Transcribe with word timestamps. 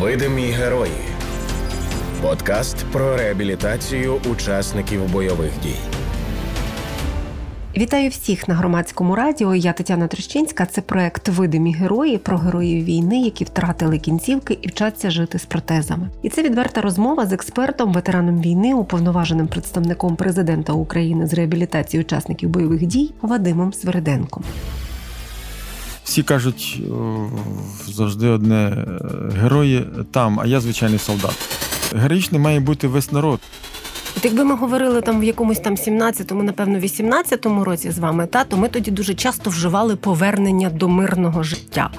Видимі 0.00 0.42
герої. 0.42 0.92
Подкаст 2.22 2.76
про 2.92 3.16
реабілітацію 3.16 4.20
учасників 4.30 5.12
бойових 5.12 5.50
дій. 5.62 5.76
Вітаю 7.76 8.10
всіх 8.10 8.48
на 8.48 8.54
громадському 8.54 9.16
радіо. 9.16 9.54
Я 9.54 9.72
Тетяна 9.72 10.08
Трещинська. 10.08 10.66
Це 10.66 10.80
проект 10.80 11.28
Видимі 11.28 11.74
герої 11.74 12.18
про 12.18 12.36
героїв 12.36 12.84
війни, 12.84 13.20
які 13.20 13.44
втратили 13.44 13.98
кінцівки 13.98 14.58
і 14.62 14.68
вчаться 14.68 15.10
жити 15.10 15.38
з 15.38 15.44
протезами. 15.44 16.08
І 16.22 16.28
це 16.28 16.42
відверта 16.42 16.80
розмова 16.80 17.26
з 17.26 17.32
експертом, 17.32 17.92
ветераном 17.92 18.40
війни, 18.40 18.74
уповноваженим 18.74 19.48
представником 19.48 20.16
президента 20.16 20.72
України 20.72 21.26
з 21.26 21.34
реабілітації 21.34 22.00
учасників 22.00 22.48
бойових 22.48 22.86
дій 22.86 23.14
Вадимом 23.22 23.72
Свериденком. 23.72 24.44
Всі 26.12 26.22
кажуть 26.22 26.80
завжди 27.88 28.28
одне 28.28 28.84
герої 29.34 29.86
там, 30.10 30.40
а 30.40 30.46
я 30.46 30.60
звичайний 30.60 30.98
солдат. 30.98 31.34
Героїчний 31.94 32.40
має 32.40 32.60
бути 32.60 32.88
весь 32.88 33.12
народ. 33.12 33.40
От 34.16 34.24
якби 34.24 34.44
ми 34.44 34.54
говорили 34.54 35.00
там 35.00 35.20
в 35.20 35.24
якомусь 35.24 35.58
там 35.58 35.74
17-му, 35.74 36.42
напевно, 36.42 36.78
18-му 36.78 37.64
році 37.64 37.90
з 37.90 37.98
вами, 37.98 38.26
та 38.26 38.44
то 38.44 38.56
ми 38.56 38.68
тоді 38.68 38.90
дуже 38.90 39.14
часто 39.14 39.50
вживали 39.50 39.96
повернення 39.96 40.70
до 40.70 40.88
мирного 40.88 41.42
життя. 41.42 41.90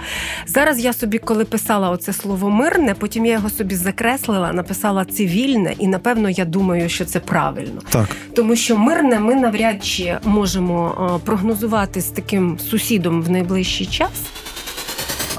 Зараз 0.47 0.79
я 0.79 0.93
собі, 0.93 1.17
коли 1.17 1.45
писала 1.45 1.89
оце 1.89 2.13
слово 2.13 2.49
мирне, 2.49 2.95
потім 2.99 3.25
я 3.25 3.33
його 3.33 3.49
собі 3.49 3.75
закреслила, 3.75 4.53
написала 4.53 5.05
цивільне, 5.05 5.73
і 5.79 5.87
напевно 5.87 6.29
я 6.29 6.45
думаю, 6.45 6.89
що 6.89 7.05
це 7.05 7.19
правильно. 7.19 7.81
Так. 7.89 8.09
Тому 8.35 8.55
що 8.55 8.77
мирне 8.77 9.19
ми 9.19 9.35
навряд 9.35 9.85
чи 9.85 10.17
можемо 10.23 11.21
прогнозувати 11.23 12.01
з 12.01 12.05
таким 12.05 12.59
сусідом 12.59 13.23
в 13.23 13.29
найближчий 13.29 13.87
час. 13.87 14.11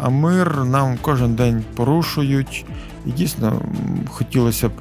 А 0.02 0.08
мир 0.10 0.64
нам 0.64 0.98
кожен 1.02 1.34
день 1.34 1.64
порушують, 1.76 2.64
і 3.06 3.10
дійсно 3.10 3.62
хотілося 4.10 4.68
б 4.68 4.72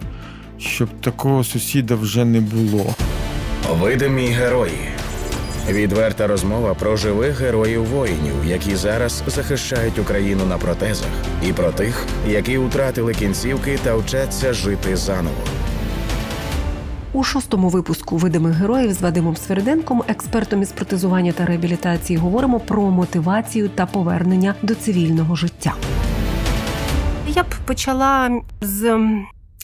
щоб 0.66 0.89
такого 1.02 1.44
сусіда 1.44 1.95
вже 1.95 2.25
не 2.25 2.42
було. 2.42 2.95
Видимі 3.80 4.28
герої. 4.28 4.89
Відверта 5.69 6.28
розмова 6.28 6.73
про 6.73 6.97
живих 6.97 7.39
героїв 7.42 7.86
воїнів, 7.86 8.33
які 8.47 8.75
зараз 8.75 9.23
захищають 9.28 10.00
Україну 10.00 10.45
на 10.45 10.58
протезах, 10.58 11.08
і 11.47 11.53
про 11.53 11.72
тих, 11.72 12.06
які 12.28 12.58
втратили 12.58 13.14
кінцівки 13.14 13.80
та 13.84 13.95
вчаться 13.95 14.53
жити 14.53 14.95
заново. 14.95 15.44
У 17.14 17.23
шостому 17.23 17.69
випуску 17.69 18.17
видимих 18.17 18.56
героїв 18.56 18.94
з 18.94 19.02
Вадимом 19.02 19.36
Свериденком, 19.36 20.03
експертом 20.08 20.61
із 20.61 20.72
протезування 20.72 21.31
та 21.31 21.45
реабілітації, 21.45 22.19
говоримо 22.19 22.59
про 22.59 22.81
мотивацію 22.81 23.69
та 23.69 23.86
повернення 23.86 24.56
до 24.61 24.75
цивільного 24.75 25.36
життя. 25.36 25.73
Я 27.28 27.44
б 27.44 27.56
почала 27.66 28.41
з 28.61 29.00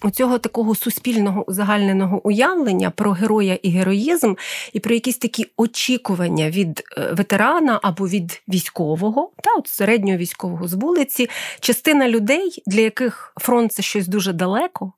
Оцього 0.01 0.37
такого 0.37 0.75
суспільного 0.75 1.49
узагальненого 1.49 2.27
уявлення 2.27 2.89
про 2.89 3.11
героя 3.11 3.59
і 3.63 3.69
героїзм, 3.69 4.35
і 4.73 4.79
про 4.79 4.93
якісь 4.93 5.17
такі 5.17 5.45
очікування 5.57 6.49
від 6.49 6.83
е, 6.97 7.13
ветерана 7.13 7.79
або 7.83 8.07
від 8.07 8.41
військового, 8.47 9.31
та 9.43 9.53
от 9.57 9.67
середнього 9.67 10.17
військового 10.17 10.67
з 10.67 10.73
вулиці, 10.73 11.29
частина 11.59 12.09
людей, 12.09 12.63
для 12.67 12.81
яких 12.81 13.33
фронт 13.37 13.73
це 13.73 13.83
щось 13.83 14.07
дуже 14.07 14.33
далеко, 14.33 14.93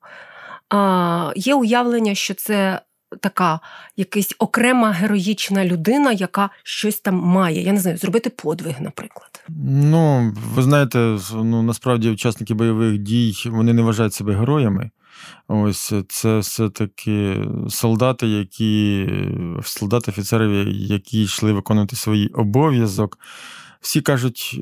є 1.36 1.54
уявлення, 1.54 2.14
що 2.14 2.34
це 2.34 2.80
така 3.20 3.60
якась 3.96 4.34
окрема 4.38 4.90
героїчна 4.90 5.64
людина, 5.64 6.12
яка 6.12 6.50
щось 6.62 7.00
там 7.00 7.14
має. 7.14 7.62
Я 7.62 7.72
не 7.72 7.80
знаю, 7.80 7.98
зробити 7.98 8.30
подвиг, 8.30 8.74
наприклад. 8.80 9.44
Ну, 9.64 10.32
ви 10.54 10.62
знаєте, 10.62 11.18
ну 11.34 11.62
насправді 11.62 12.10
учасники 12.10 12.54
бойових 12.54 12.98
дій 12.98 13.34
вони 13.46 13.72
не 13.72 13.82
вважають 13.82 14.14
себе 14.14 14.34
героями. 14.34 14.90
Ось 15.48 15.92
це 16.08 16.38
все-таки 16.38 17.44
солдати, 17.68 18.26
які 18.26 19.08
солдати, 19.62 20.10
офіцери, 20.10 20.64
які 20.70 21.22
йшли 21.22 21.52
виконувати 21.52 21.96
свій 21.96 22.26
обов'язок. 22.26 23.18
Всі 23.82 24.00
кажуть 24.00 24.60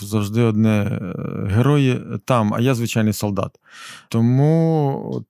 завжди 0.00 0.42
одне 0.42 1.00
герої 1.48 2.00
там, 2.24 2.54
а 2.54 2.60
я 2.60 2.74
звичайний 2.74 3.12
солдат. 3.12 3.50
Тому 4.08 5.10
от 5.14 5.26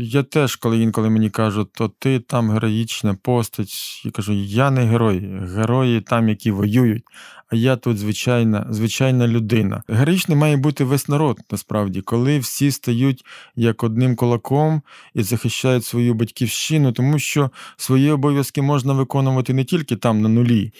я 0.00 0.22
теж, 0.22 0.56
коли 0.56 0.78
інколи 0.78 1.10
мені 1.10 1.30
кажуть, 1.30 1.68
то 1.72 1.88
ти 1.98 2.20
там 2.20 2.50
героїчна 2.50 3.14
постать, 3.14 4.02
я 4.04 4.10
кажу, 4.10 4.32
я 4.32 4.70
не 4.70 4.84
герой, 4.84 5.18
герої 5.56 6.00
там, 6.00 6.28
які 6.28 6.50
воюють, 6.50 7.04
а 7.48 7.56
я 7.56 7.76
тут 7.76 7.98
звичайна 7.98 8.66
звичайна 8.70 9.28
людина. 9.28 9.82
Героїчний 9.88 10.36
має 10.36 10.56
бути 10.56 10.84
весь 10.84 11.08
народ, 11.08 11.40
насправді, 11.50 12.00
коли 12.00 12.38
всі 12.38 12.70
стають 12.70 13.24
як 13.56 13.84
одним 13.84 14.16
кулаком 14.16 14.82
і 15.14 15.22
захищають 15.22 15.84
свою 15.84 16.14
батьківщину, 16.14 16.92
тому 16.92 17.18
що 17.18 17.50
свої 17.76 18.10
обов'язки 18.10 18.62
можна 18.62 18.92
виконувати 18.92 19.54
не 19.54 19.64
тільки 19.64 19.96
там 19.96 20.22
на 20.22 20.28
нулі, 20.28 20.72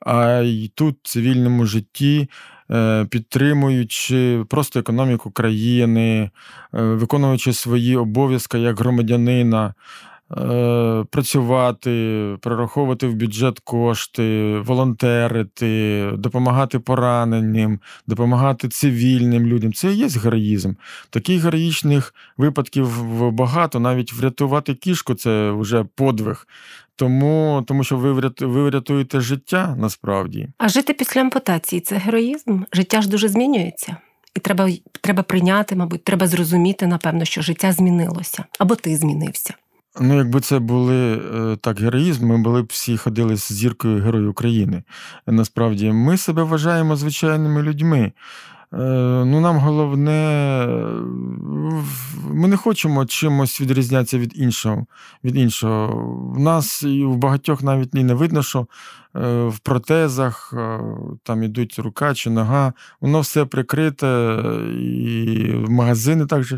а 0.00 0.40
й 0.40 0.68
тут, 0.68 0.96
в 1.02 1.08
цивільному 1.08 1.66
житті. 1.66 2.28
Е, 2.70 3.06
підтримуючи 3.10 4.44
просто 4.48 4.80
економіку 4.80 5.30
країни, 5.30 6.30
е, 6.74 6.82
виконуючи 6.82 7.52
свої 7.52 7.96
обов'язки 7.96 8.58
як 8.58 8.78
громадянина. 8.78 9.74
Е, 10.38 11.04
працювати, 11.10 12.36
прораховувати 12.40 13.06
в 13.06 13.14
бюджет 13.14 13.58
кошти, 13.58 14.58
волонтерити, 14.66 16.10
допомагати 16.14 16.78
пораненим, 16.78 17.80
допомагати 18.06 18.68
цивільним 18.68 19.46
людям. 19.46 19.72
Це 19.72 19.92
і 19.92 19.96
є 19.96 20.08
героїзм. 20.08 20.72
Таких 21.10 21.42
героїчних 21.42 22.14
випадків 22.36 23.02
багато. 23.30 23.80
Навіть 23.80 24.12
врятувати 24.12 24.74
кішку 24.74 25.14
це 25.14 25.50
вже 25.50 25.84
подвиг. 25.94 26.46
Тому 26.96 27.64
тому 27.66 27.84
що 27.84 27.96
ви 27.96 28.12
ви 28.40 28.68
врятуєте 28.68 29.20
життя 29.20 29.76
насправді. 29.78 30.48
А 30.58 30.68
жити 30.68 30.92
після 30.92 31.20
ампутації 31.20 31.80
це 31.80 31.96
героїзм. 31.96 32.62
Життя 32.72 33.02
ж 33.02 33.08
дуже 33.08 33.28
змінюється. 33.28 33.96
І 34.36 34.40
треба 34.40 34.68
треба 35.00 35.22
прийняти, 35.22 35.76
мабуть, 35.76 36.04
треба 36.04 36.26
зрозуміти, 36.26 36.86
напевно, 36.86 37.24
що 37.24 37.42
життя 37.42 37.72
змінилося 37.72 38.44
або 38.58 38.74
ти 38.74 38.96
змінився. 38.96 39.54
Ну, 40.00 40.16
якби 40.16 40.40
це 40.40 40.58
були 40.58 41.14
е, 41.14 41.56
так 41.56 41.80
героїзм, 41.80 42.26
ми 42.26 42.38
були 42.38 42.62
б 42.62 42.66
всі 42.68 42.96
ходили 42.96 43.36
з 43.36 43.52
зіркою 43.52 44.02
Герою 44.02 44.30
України. 44.30 44.82
Насправді, 45.26 45.92
ми 45.92 46.16
себе 46.16 46.42
вважаємо 46.42 46.96
звичайними 46.96 47.62
людьми. 47.62 47.98
Е, 48.72 48.76
ну, 49.26 49.40
Нам 49.40 49.58
головне, 49.58 50.66
ми 52.30 52.48
не 52.48 52.56
хочемо 52.56 53.06
чимось 53.06 53.60
відрізнятися 53.60 54.18
від 54.18 54.32
іншого. 54.38 54.86
від 55.24 55.36
іншого. 55.36 56.06
В 56.36 56.38
нас 56.38 56.82
і 56.82 57.04
в 57.04 57.16
багатьох 57.16 57.62
навіть 57.62 57.94
не 57.94 58.14
видно, 58.14 58.42
що 58.42 58.66
в 59.14 59.58
протезах, 59.58 60.54
е, 60.56 60.80
там 61.22 61.42
ідуть 61.42 61.78
рука 61.78 62.14
чи 62.14 62.30
нога, 62.30 62.72
воно 63.00 63.20
все 63.20 63.44
прикрите, 63.44 64.36
і 64.80 65.52
в 65.54 65.70
магазини 65.70 66.26
також 66.26 66.54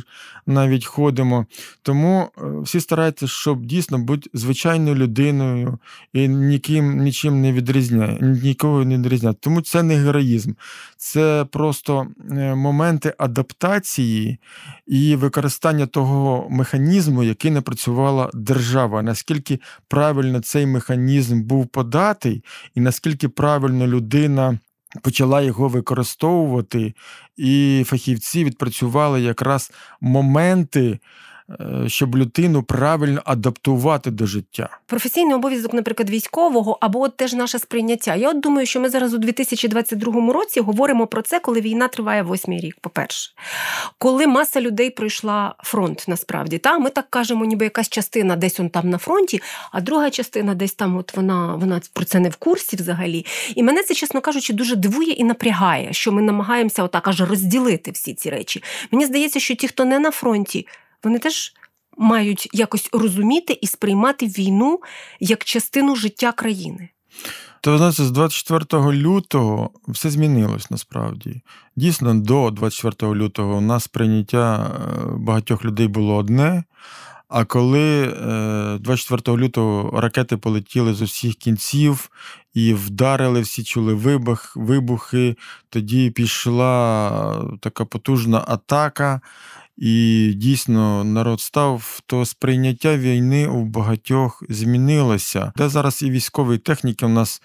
навіть 0.46 0.86
ходимо. 0.86 1.46
Тому 1.82 2.28
е, 2.38 2.42
всі 2.62 2.80
стараються, 2.80 3.26
щоб 3.26 3.66
дійсно 3.66 3.98
бути 3.98 4.30
звичайною 4.34 4.96
людиною 4.96 5.78
і 6.12 6.28
ніким 6.28 6.98
нічим 7.02 7.40
не 7.40 7.52
відрізняє, 7.52 8.18
нікого 8.20 8.84
не 8.84 8.98
відрізняє. 8.98 9.34
Тому 9.40 9.60
це 9.60 9.82
не 9.82 9.96
героїзм, 9.96 10.52
це 10.96 11.46
просто 11.50 12.06
моменти 12.54 13.14
адаптації 13.18 14.38
і 14.86 15.16
використання 15.16 15.86
того 15.86 16.46
механізму, 16.50 17.22
який 17.22 17.50
не 17.50 17.60
працювала 17.60 18.30
держава. 18.34 19.02
Наскільки 19.02 19.60
правильно 19.88 20.40
цей 20.40 20.66
механізм 20.66 21.42
був 21.42 21.66
податий, 21.66 22.43
і 22.74 22.80
наскільки 22.80 23.28
правильно 23.28 23.86
людина 23.86 24.58
почала 25.02 25.42
його 25.42 25.68
використовувати, 25.68 26.94
і 27.36 27.82
фахівці 27.86 28.44
відпрацювали 28.44 29.20
якраз 29.22 29.72
моменти. 30.00 30.98
Е, 31.50 31.88
щоб 31.88 32.16
людину 32.16 32.62
правильно 32.62 33.22
адаптувати 33.24 34.10
до 34.10 34.26
життя. 34.26 34.68
Професійний 34.86 35.34
обов'язок, 35.34 35.72
наприклад, 35.72 36.10
військового 36.10 36.78
або 36.80 37.00
от 37.00 37.16
теж 37.16 37.32
наше 37.32 37.58
сприйняття. 37.58 38.14
Я 38.14 38.30
от 38.30 38.40
думаю, 38.40 38.66
що 38.66 38.80
ми 38.80 38.88
зараз 38.88 39.14
у 39.14 39.18
2022 39.18 40.32
році 40.32 40.60
говоримо 40.60 41.06
про 41.06 41.22
це, 41.22 41.40
коли 41.40 41.60
війна 41.60 41.88
триває 41.88 42.22
восьмий 42.22 42.60
рік. 42.60 42.76
По-перше, 42.80 43.32
коли 43.98 44.26
маса 44.26 44.60
людей 44.60 44.90
пройшла 44.90 45.54
фронт, 45.62 46.04
насправді 46.08 46.58
та 46.58 46.78
ми 46.78 46.90
так 46.90 47.06
кажемо, 47.10 47.44
ніби 47.44 47.64
якась 47.64 47.88
частина 47.88 48.36
десь 48.36 48.60
он 48.60 48.68
там 48.68 48.90
на 48.90 48.98
фронті, 48.98 49.42
а 49.72 49.80
друга 49.80 50.10
частина 50.10 50.54
десь 50.54 50.74
там, 50.74 50.96
от 50.96 51.16
вона 51.16 51.54
вона 51.54 51.80
про 51.92 52.04
це 52.04 52.20
не 52.20 52.28
в 52.28 52.36
курсі 52.36 52.76
взагалі. 52.76 53.26
І 53.54 53.62
мене 53.62 53.82
це, 53.82 53.94
чесно 53.94 54.20
кажучи, 54.20 54.52
дуже 54.52 54.76
дивує 54.76 55.12
і 55.12 55.24
напрягає, 55.24 55.92
що 55.92 56.12
ми 56.12 56.22
намагаємося 56.22 56.82
отак 56.82 57.08
аж 57.08 57.20
розділити 57.20 57.90
всі 57.90 58.14
ці 58.14 58.30
речі. 58.30 58.62
Мені 58.90 59.06
здається, 59.06 59.40
що 59.40 59.54
ті, 59.54 59.68
хто 59.68 59.84
не 59.84 59.98
на 59.98 60.10
фронті 60.10 60.66
вони 61.04 61.18
теж 61.18 61.52
мають 61.98 62.48
якось 62.52 62.88
розуміти 62.92 63.58
і 63.62 63.66
сприймати 63.66 64.26
війну 64.26 64.80
як 65.20 65.44
частину 65.44 65.96
життя 65.96 66.32
країни. 66.32 66.88
То 67.60 67.78
знаєте, 67.78 68.04
з 68.04 68.10
24 68.10 68.92
лютого 68.92 69.70
все 69.88 70.10
змінилось 70.10 70.70
насправді. 70.70 71.42
Дійсно, 71.76 72.14
до 72.14 72.50
24 72.50 73.14
лютого 73.14 73.56
у 73.56 73.60
нас 73.60 73.88
прийняття 73.88 74.66
е, 74.66 75.06
багатьох 75.16 75.64
людей 75.64 75.88
було 75.88 76.16
одне. 76.16 76.64
А 77.28 77.44
коли 77.44 78.06
24 78.80 79.36
лютого 79.38 80.00
ракети 80.00 80.36
полетіли 80.36 80.94
з 80.94 81.02
усіх 81.02 81.34
кінців 81.34 82.10
і 82.54 82.74
вдарили, 82.74 83.40
всі 83.40 83.64
чули 83.64 83.94
вибух, 83.94 84.52
вибухи, 84.56 85.36
тоді 85.70 86.10
пішла 86.10 87.44
така 87.60 87.84
потужна 87.84 88.44
атака, 88.48 89.20
і 89.76 90.32
дійсно 90.36 91.04
народ 91.04 91.40
став, 91.40 92.00
то 92.06 92.24
сприйняття 92.24 92.96
війни 92.96 93.46
у 93.46 93.64
багатьох 93.64 94.42
змінилося. 94.48 95.52
Де 95.56 95.68
зараз 95.68 96.02
і 96.02 96.10
військової 96.10 96.58
техніки 96.58 97.06
у 97.06 97.08
нас. 97.08 97.42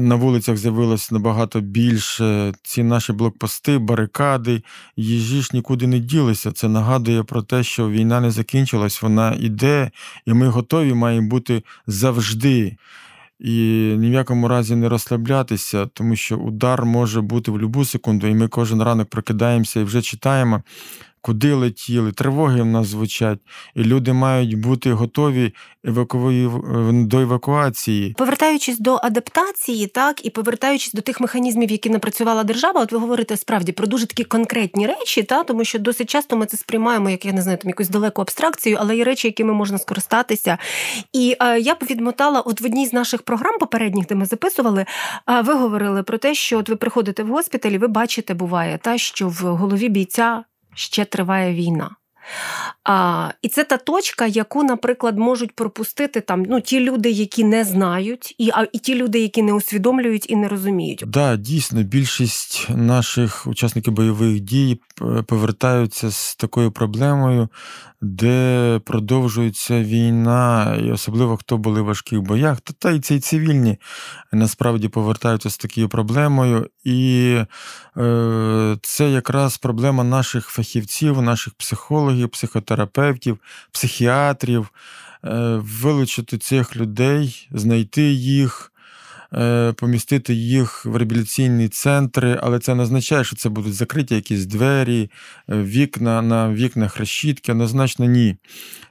На 0.00 0.14
вулицях 0.14 0.56
з'явилось 0.56 1.10
набагато 1.10 1.60
більше. 1.60 2.52
Ці 2.62 2.82
наші 2.82 3.12
блокпости, 3.12 3.78
барикади, 3.78 4.62
їжі 4.96 5.42
ж 5.42 5.50
нікуди 5.52 5.86
не 5.86 5.98
ділися. 5.98 6.52
Це 6.52 6.68
нагадує 6.68 7.22
про 7.22 7.42
те, 7.42 7.62
що 7.62 7.90
війна 7.90 8.20
не 8.20 8.30
закінчилась, 8.30 9.02
вона 9.02 9.36
іде, 9.40 9.90
і 10.26 10.32
ми 10.32 10.48
готові 10.48 10.94
маємо 10.94 11.28
бути 11.28 11.62
завжди. 11.86 12.76
І 13.38 13.52
ні 13.98 14.10
в 14.10 14.12
якому 14.12 14.48
разі 14.48 14.76
не 14.76 14.88
розслаблятися, 14.88 15.86
тому 15.86 16.16
що 16.16 16.36
удар 16.36 16.84
може 16.84 17.20
бути 17.20 17.50
в 17.50 17.54
будь-яку 17.54 17.84
секунду, 17.84 18.26
і 18.26 18.34
ми 18.34 18.48
кожен 18.48 18.82
ранок 18.82 19.10
прокидаємося 19.10 19.80
і 19.80 19.84
вже 19.84 20.02
читаємо 20.02 20.62
куди 21.22 21.54
летіли, 21.54 22.12
тривоги 22.12 22.62
в 22.62 22.66
нас 22.66 22.86
звучать, 22.86 23.38
і 23.74 23.84
люди 23.84 24.12
мають 24.12 24.60
бути 24.60 24.92
готові 24.92 25.52
до 26.90 27.20
евакуації. 27.20 28.14
Повертаючись 28.18 28.78
до 28.78 29.00
адаптації, 29.02 29.86
так 29.86 30.26
і 30.26 30.30
повертаючись 30.30 30.92
до 30.92 31.02
тих 31.02 31.20
механізмів, 31.20 31.70
які 31.70 31.90
напрацювала 31.90 32.44
держава, 32.44 32.80
от 32.80 32.92
ви 32.92 32.98
говорите 32.98 33.36
справді 33.36 33.72
про 33.72 33.86
дуже 33.86 34.06
такі 34.06 34.24
конкретні 34.24 34.86
речі, 34.86 35.22
та 35.22 35.44
тому 35.44 35.64
що 35.64 35.78
досить 35.78 36.10
часто 36.10 36.36
ми 36.36 36.46
це 36.46 36.56
сприймаємо, 36.56 37.10
як 37.10 37.24
я 37.24 37.32
не 37.32 37.42
знаю, 37.42 37.58
там 37.58 37.68
якусь 37.68 37.88
далеку 37.88 38.22
абстракцію, 38.22 38.76
але 38.80 38.96
є 38.96 39.04
речі, 39.04 39.28
якими 39.28 39.52
можна 39.52 39.78
скористатися. 39.78 40.58
І 41.12 41.36
е, 41.40 41.60
я 41.60 41.74
б 41.74 41.78
відмотала, 41.90 42.40
от 42.40 42.60
в 42.60 42.64
одній 42.64 42.86
з 42.86 42.92
наших 42.92 43.22
програм 43.22 43.58
попередніх, 43.60 44.06
де 44.06 44.14
ми 44.14 44.24
записували, 44.24 44.86
е, 45.30 45.40
ви 45.40 45.54
говорили 45.54 46.02
про 46.02 46.18
те, 46.18 46.34
що 46.34 46.58
от 46.58 46.68
ви 46.68 46.76
приходите 46.76 47.22
в 47.22 47.28
госпіталь, 47.28 47.78
ви 47.78 47.88
бачите, 47.88 48.34
буває, 48.34 48.78
та 48.82 48.98
що 48.98 49.28
в 49.28 49.42
голові 49.42 49.88
бійця 49.88 50.44
ще 50.74 51.04
триває 51.04 51.54
війна. 51.54 51.96
А, 52.84 53.28
І 53.42 53.48
це 53.48 53.64
та 53.64 53.76
точка, 53.76 54.26
яку, 54.26 54.62
наприклад, 54.62 55.18
можуть 55.18 55.52
пропустити 55.52 56.20
там 56.20 56.42
ну, 56.48 56.60
ті 56.60 56.80
люди, 56.80 57.10
які 57.10 57.44
не 57.44 57.64
знають, 57.64 58.34
і 58.38 58.50
а, 58.54 58.66
і 58.72 58.78
ті 58.78 58.94
люди, 58.94 59.18
які 59.18 59.42
не 59.42 59.52
усвідомлюють 59.52 60.30
і 60.30 60.36
не 60.36 60.48
розуміють. 60.48 60.98
Так, 60.98 61.08
да, 61.08 61.36
дійсно, 61.36 61.82
більшість 61.82 62.66
наших 62.70 63.46
учасників 63.46 63.92
бойових 63.92 64.40
дій 64.40 64.80
повертаються 65.26 66.10
з 66.10 66.36
такою 66.36 66.70
проблемою, 66.70 67.48
де 68.00 68.80
продовжується 68.84 69.82
війна, 69.82 70.76
і 70.84 70.90
особливо 70.90 71.36
хто 71.36 71.58
були 71.58 71.82
в 71.82 71.84
важких 71.84 72.20
боях, 72.20 72.60
то 72.60 72.72
та 72.78 72.90
й 72.90 73.00
ці 73.00 73.20
цивільні 73.20 73.78
насправді 74.32 74.88
повертаються 74.88 75.50
з 75.50 75.58
такою 75.58 75.88
проблемою. 75.88 76.66
І 76.84 77.36
е, 77.96 78.76
це 78.82 79.10
якраз 79.10 79.58
проблема 79.58 80.04
наших 80.04 80.48
фахівців, 80.48 81.22
наших 81.22 81.54
психологів, 81.54 82.11
психотерапевтів, 82.28 83.38
психіатрів, 83.72 84.68
е, 85.24 85.30
вилучити 85.62 86.38
цих 86.38 86.76
людей, 86.76 87.48
знайти 87.52 88.02
їх. 88.12 88.68
Е, 89.34 89.72
помістити 89.72 90.34
їх 90.34 90.86
в 90.86 90.96
реабілітаційні 90.96 91.68
центри, 91.68 92.38
але 92.42 92.58
це 92.58 92.74
не 92.74 92.82
означає, 92.82 93.24
що 93.24 93.36
це 93.36 93.48
будуть 93.48 93.74
закриті 93.74 94.14
якісь 94.14 94.46
двері, 94.46 95.10
е, 95.50 95.62
вікна 95.62 96.22
на 96.22 96.52
вікнах 96.52 96.96
решітки. 96.96 97.52
Однозначно, 97.52 98.04
ні. 98.04 98.36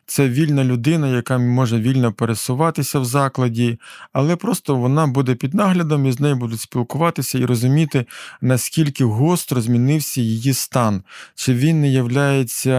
Це 0.05 0.29
вільна 0.29 0.63
людина, 0.63 1.07
яка 1.07 1.37
може 1.37 1.79
вільно 1.79 2.13
пересуватися 2.13 2.99
в 2.99 3.05
закладі, 3.05 3.79
але 4.13 4.35
просто 4.35 4.75
вона 4.75 5.07
буде 5.07 5.35
під 5.35 5.53
наглядом 5.53 6.05
і 6.05 6.11
з 6.11 6.19
нею 6.19 6.35
будуть 6.35 6.61
спілкуватися 6.61 7.37
і 7.37 7.45
розуміти, 7.45 8.05
наскільки 8.41 9.05
гостро 9.05 9.61
змінився 9.61 10.21
її 10.21 10.53
стан, 10.53 11.03
чи 11.35 11.53
він 11.53 11.81
не 11.81 11.89
являється 11.89 12.77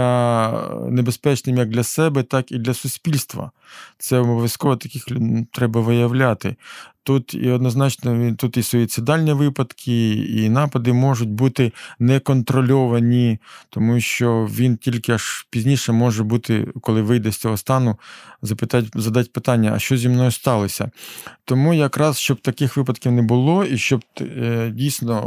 небезпечним 0.88 1.56
як 1.56 1.68
для 1.68 1.82
себе, 1.82 2.22
так 2.22 2.52
і 2.52 2.58
для 2.58 2.74
суспільства. 2.74 3.50
Це 3.98 4.18
обов'язково 4.18 4.76
таких 4.76 5.06
треба 5.52 5.80
виявляти. 5.80 6.56
Тут 7.04 7.34
і 7.34 7.50
однозначно 7.50 8.34
тут 8.38 8.56
і 8.56 8.62
суїцидальні 8.62 9.32
випадки, 9.32 10.12
і 10.12 10.48
напади 10.48 10.92
можуть 10.92 11.30
бути 11.30 11.72
неконтрольовані, 11.98 13.38
тому 13.70 14.00
що 14.00 14.48
він 14.54 14.76
тільки 14.76 15.12
аж 15.12 15.46
пізніше 15.50 15.92
може 15.92 16.24
бути, 16.24 16.68
коли 16.80 17.02
вийде 17.12 17.32
з 17.32 17.36
цього 17.36 17.56
стану, 17.56 17.98
запитати, 18.42 18.88
задати 18.94 19.30
питання, 19.32 19.72
а 19.74 19.78
що 19.78 19.96
зі 19.96 20.08
мною 20.08 20.30
сталося. 20.30 20.90
Тому 21.44 21.74
якраз 21.74 22.18
щоб 22.18 22.40
таких 22.40 22.76
випадків 22.76 23.12
не 23.12 23.22
було, 23.22 23.64
і 23.64 23.78
щоб 23.78 24.04
е, 24.20 24.70
дійсно. 24.74 25.18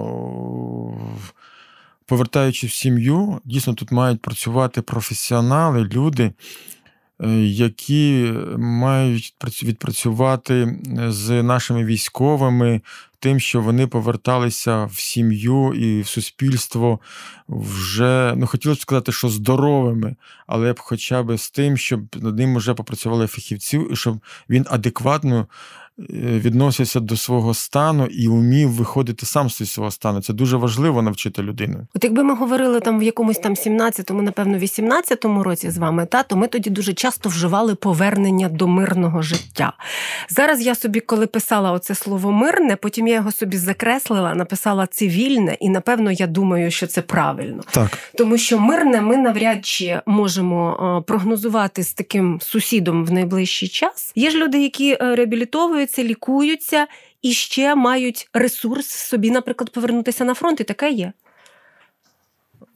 Повертаючись 2.07 2.71
в 2.71 2.75
сім'ю, 2.75 3.41
дійсно 3.45 3.73
тут 3.73 3.91
мають 3.91 4.21
працювати 4.21 4.81
професіонали, 4.81 5.83
люди, 5.83 6.31
які 7.43 8.33
мають 8.57 9.35
відпрацювати 9.63 10.79
з 11.07 11.43
нашими 11.43 11.85
військовими, 11.85 12.81
тим, 13.19 13.39
що 13.39 13.61
вони 13.61 13.87
поверталися 13.87 14.85
в 14.85 14.99
сім'ю 14.99 15.73
і 15.73 16.01
в 16.01 16.07
суспільство 16.07 16.99
вже 17.47 18.33
ну 18.37 18.47
хотілося 18.47 18.79
б 18.79 18.81
сказати, 18.81 19.11
що 19.11 19.29
здоровими, 19.29 20.15
але 20.47 20.73
б 20.73 20.79
хоча 20.79 21.23
б 21.23 21.37
з 21.37 21.51
тим, 21.51 21.77
щоб 21.77 22.01
над 22.15 22.37
ним 22.37 22.55
вже 22.55 22.73
попрацювали 22.73 23.27
фахівці, 23.27 23.81
щоб 23.93 24.19
він 24.49 24.65
адекватно 24.69 25.47
Е, 25.47 25.84
відносився 25.97 26.99
до 26.99 27.17
свого 27.17 27.53
стану 27.53 28.05
і 28.05 28.27
вмів 28.27 28.69
виходити 28.69 29.25
сам 29.25 29.49
з 29.49 29.71
свого 29.71 29.91
стану. 29.91 30.21
Це 30.21 30.33
дуже 30.33 30.57
важливо 30.57 31.01
навчити 31.01 31.41
людину. 31.41 31.87
От 31.95 32.03
якби 32.03 32.23
ми 32.23 32.35
говорили 32.35 32.79
там 32.79 32.99
в 32.99 33.03
якомусь 33.03 33.37
там 33.37 33.53
17-му, 33.53 34.21
напевно, 34.21 34.57
18-му 34.57 35.43
році 35.43 35.69
з 35.69 35.77
вами, 35.77 36.05
та 36.05 36.23
то 36.23 36.35
ми 36.35 36.47
тоді 36.47 36.69
дуже 36.69 36.93
часто 36.93 37.29
вживали 37.29 37.75
повернення 37.75 38.49
до 38.49 38.67
мирного 38.67 39.21
життя. 39.21 39.73
Зараз 40.29 40.61
я 40.61 40.75
собі, 40.75 40.99
коли 40.99 41.27
писала 41.27 41.71
оце 41.71 41.95
слово 41.95 42.31
мирне, 42.31 42.75
потім 42.75 43.07
я 43.07 43.15
його 43.15 43.31
собі 43.31 43.57
закреслила, 43.57 44.35
написала 44.35 44.87
цивільне, 44.87 45.57
і 45.59 45.69
напевно 45.69 46.11
я 46.11 46.27
думаю, 46.27 46.71
що 46.71 46.87
це 46.87 47.01
правильно. 47.01 47.63
Так. 47.71 47.97
Тому 48.17 48.37
що 48.37 48.59
мирне 48.59 49.01
ми 49.01 49.17
навряд 49.17 49.65
чи 49.65 50.01
можемо 50.05 51.03
прогнозувати 51.07 51.83
з 51.83 51.93
таким 51.93 52.39
сусідом 52.41 53.05
в 53.05 53.11
найближчий 53.11 53.69
час. 53.69 54.11
Є 54.15 54.31
ж 54.31 54.37
люди, 54.37 54.63
які 54.63 54.91
е, 54.91 55.15
реабілітовують 55.15 55.84
лікуються, 56.03 56.03
лікуються 56.03 56.87
і 57.21 57.33
ще 57.33 57.75
мають 57.75 58.29
ресурс 58.33 58.87
собі, 58.87 59.31
наприклад, 59.31 59.71
повернутися 59.71 60.25
на 60.25 60.33
фронт, 60.33 60.59
і 60.59 60.63
таке 60.63 60.91
є. 60.91 61.13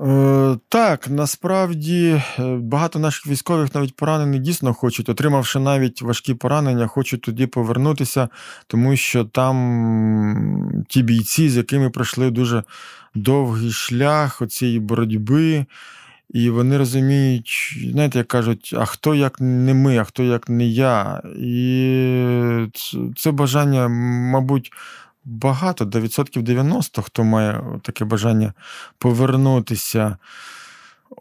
Е, 0.02 0.58
так, 0.70 1.10
насправді 1.10 2.22
е, 2.40 2.44
багато 2.56 3.00
наших 3.00 3.28
військових 3.28 3.76
навіть 3.76 3.96
поранені 3.96 4.40
дійсно 4.40 4.74
хочуть, 4.74 5.10
отримавши 5.10 5.60
навіть 5.60 6.02
важкі 6.02 6.34
поранення, 6.34 6.88
хочуть 6.88 7.22
тоді 7.22 7.48
повернутися, 7.48 8.30
тому 8.68 8.96
що 8.96 9.26
там 9.26 10.84
ті 10.90 11.04
бійці, 11.04 11.50
з 11.50 11.58
якими 11.58 11.90
пройшли 11.90 12.32
дуже 12.32 12.64
довгий 13.16 13.72
шлях 13.72 14.42
оцієї 14.42 14.80
боротьби, 14.80 15.66
і 16.30 16.50
вони 16.50 16.78
розуміють, 16.78 17.78
знаєте, 17.92 18.18
як 18.18 18.28
кажуть, 18.28 18.74
а 18.78 18.86
хто 18.86 19.16
як 19.16 19.42
не 19.42 19.74
ми, 19.74 19.98
а 19.98 20.04
хто 20.04 20.24
як 20.24 20.50
не 20.50 20.66
я. 20.66 21.22
І 21.38 22.68
це 23.16 23.32
бажання, 23.32 23.88
мабуть, 23.88 24.72
багато, 25.26 25.86
до 25.86 26.02
відсотків 26.02 26.44
90, 26.44 27.02
хто 27.02 27.24
має 27.24 27.62
таке 27.82 28.06
бажання 28.06 28.54
повернутися. 28.98 30.18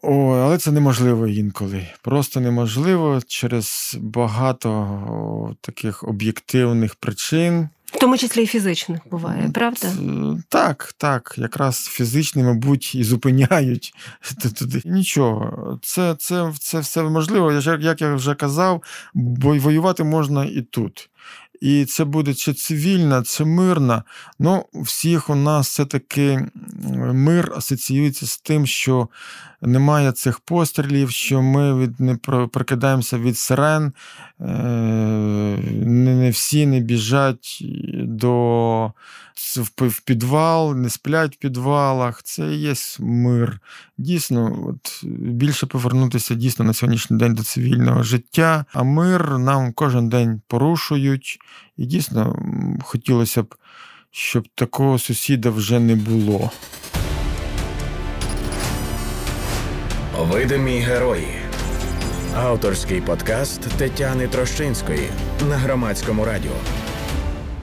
О, 0.03 0.35
Але 0.35 0.59
це 0.59 0.71
неможливо 0.73 1.27
інколи. 1.27 1.87
Просто 2.03 2.41
неможливо 2.41 3.21
через 3.27 3.97
багато 4.01 5.57
таких 5.61 6.05
об'єктивних 6.05 6.95
причин. 6.95 7.69
В 7.93 7.99
тому 7.99 8.19
числі 8.19 8.43
і 8.43 8.47
фізичних 8.47 9.01
буває, 9.11 9.51
правда? 9.55 9.89
Так, 10.49 10.95
так. 10.99 11.35
Якраз 11.37 11.77
фізичні, 11.77 12.43
мабуть, 12.43 12.95
і 12.95 13.05
зупиняють 13.05 13.93
туди. 14.59 14.83
Нічого, 14.85 15.79
це 15.83 16.15
це, 16.19 16.53
це 16.61 16.81
все 16.81 17.03
можливо. 17.03 17.53
Як 17.81 18.01
я 18.01 18.15
вже 18.15 18.35
казав, 18.35 18.83
воювати 19.15 20.05
можна 20.05 20.45
і 20.45 20.63
тут. 20.63 21.11
І 21.61 21.85
це 21.85 22.05
буде 22.05 22.35
чи 22.35 22.55
цивільна, 22.55 23.23
чи 23.23 23.45
мирна. 23.45 24.03
Ну, 24.39 24.65
всіх 24.75 25.31
у 25.31 25.35
нас 25.35 25.69
все-таки 25.69 26.49
мир 27.13 27.53
асоціюється 27.57 28.27
з 28.27 28.39
тим, 28.39 28.67
що 28.67 29.09
немає 29.63 30.13
цих 30.13 30.41
пострілів, 30.41 31.11
що 31.11 31.43
ми 31.43 31.79
від, 31.81 32.01
не 32.01 32.17
прокидаємося 32.53 33.19
від 33.19 33.39
сирен, 33.39 33.93
не, 34.41 36.15
не 36.15 36.31
всі 36.31 36.67
не 36.67 36.81
біжать 36.81 37.59
до 37.95 38.93
в 39.57 40.01
підвал, 40.01 40.77
не 40.77 40.91
сплять 40.91 41.35
в 41.35 41.39
підвалах. 41.39 42.23
Це 42.23 42.55
є 42.55 42.75
мир. 43.01 43.61
Дійсно, 43.99 44.67
от 44.69 45.05
більше 45.13 45.67
повернутися 45.67 46.35
дійсно 46.35 46.65
на 46.65 46.75
сьогоднішній 46.75 47.17
день 47.17 47.35
до 47.35 47.43
цивільного 47.43 48.03
життя, 48.03 48.65
а 48.73 48.83
мир 48.83 49.39
нам 49.39 49.73
кожен 49.73 50.09
день 50.09 50.41
порушують. 50.47 51.39
І 51.77 51.87
дійсно 51.87 52.39
хотілося 52.83 53.43
б, 53.43 53.55
щоб 54.11 54.49
такого 54.55 54.99
сусіда 54.99 55.51
вже 55.51 55.81
не 55.81 55.95
було. 55.95 56.51
Видимі 60.19 60.79
герої. 60.79 61.38
Авторський 62.37 63.01
подкаст 63.01 63.61
Тетяни 63.61 64.29
Трощинської 64.29 65.09
на 65.49 65.57
громадському 65.57 66.25
радіо. 66.25 66.53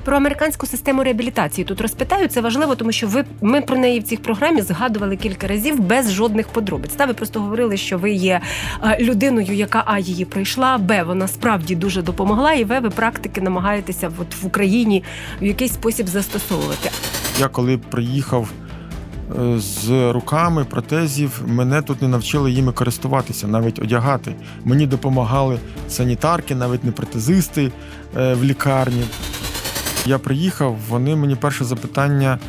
Про 0.04 0.18
американську 0.18 0.66
систему 0.66 1.04
реабілітації 1.04 1.66
тут 1.66 1.82
розпитаю. 1.82 2.28
Це 2.28 2.42
важливо, 2.42 2.76
тому 2.76 2.92
що 2.92 3.08
ви 3.08 3.24
ми 3.42 3.62
про 3.62 3.78
неї 3.78 4.00
в 4.00 4.04
цій 4.04 4.18
програмі 4.18 4.62
згадували 4.62 5.18
кілька 5.18 5.48
разів 5.48 5.80
без 5.80 6.12
жодних 6.12 6.48
подробиць. 6.48 6.94
Та 6.94 7.06
ви 7.06 7.14
просто 7.14 7.40
говорили, 7.40 7.78
що 7.78 7.98
ви 7.98 8.12
є 8.12 8.42
е, 8.84 8.98
людиною, 9.00 9.54
яка 9.54 9.84
а 9.86 10.00
її 10.00 10.26
пройшла, 10.26 10.78
б 10.78 11.04
вона 11.04 11.28
справді 11.28 11.76
дуже 11.76 12.02
допомогла, 12.02 12.54
і 12.54 12.64
ви, 12.64 12.80
ви 12.80 12.90
практики 12.90 13.42
намагаєтеся 13.42 14.12
от 14.22 14.36
в 14.42 14.46
Україні 14.46 15.04
в 15.42 15.46
якийсь 15.46 15.74
спосіб 15.74 16.08
застосовувати. 16.08 16.90
Я 17.40 17.48
коли 17.48 17.78
приїхав. 17.78 18.50
З 19.58 20.12
руками 20.12 20.66
протезів 20.66 21.42
мене 21.48 21.82
тут 21.82 22.02
не 22.02 22.08
навчили 22.08 22.52
їми 22.52 22.72
користуватися, 22.72 23.48
навіть 23.48 23.80
одягати. 23.80 24.36
Мені 24.66 24.88
допомагали 24.88 25.60
санітарки, 25.90 26.56
навіть 26.56 26.84
не 26.84 26.92
протезисти 26.92 27.72
е, 28.18 28.34
в 28.34 28.44
лікарні. 28.44 29.04
Я 30.06 30.20
приїхав, 30.20 30.78
вони 30.90 31.16
мені 31.16 31.36
перше 31.36 31.66
запитання 31.66 32.40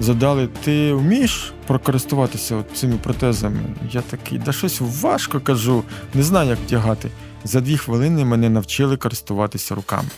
задали: 0.00 0.48
ти 0.64 0.92
вмієш 0.92 1.52
прокористуватися 1.66 2.64
цими 2.74 2.96
протезами? 3.02 3.60
Я 3.90 4.00
такий, 4.00 4.38
да 4.38 4.52
щось 4.52 4.80
важко 4.80 5.40
кажу, 5.40 5.82
не 6.14 6.22
знаю, 6.22 6.50
як 6.50 6.58
вдягати. 6.58 7.08
За 7.44 7.60
дві 7.60 7.76
хвилини 7.76 8.24
мене 8.24 8.50
навчили 8.50 8.96
користуватися 8.96 9.74
руками. 9.74 10.08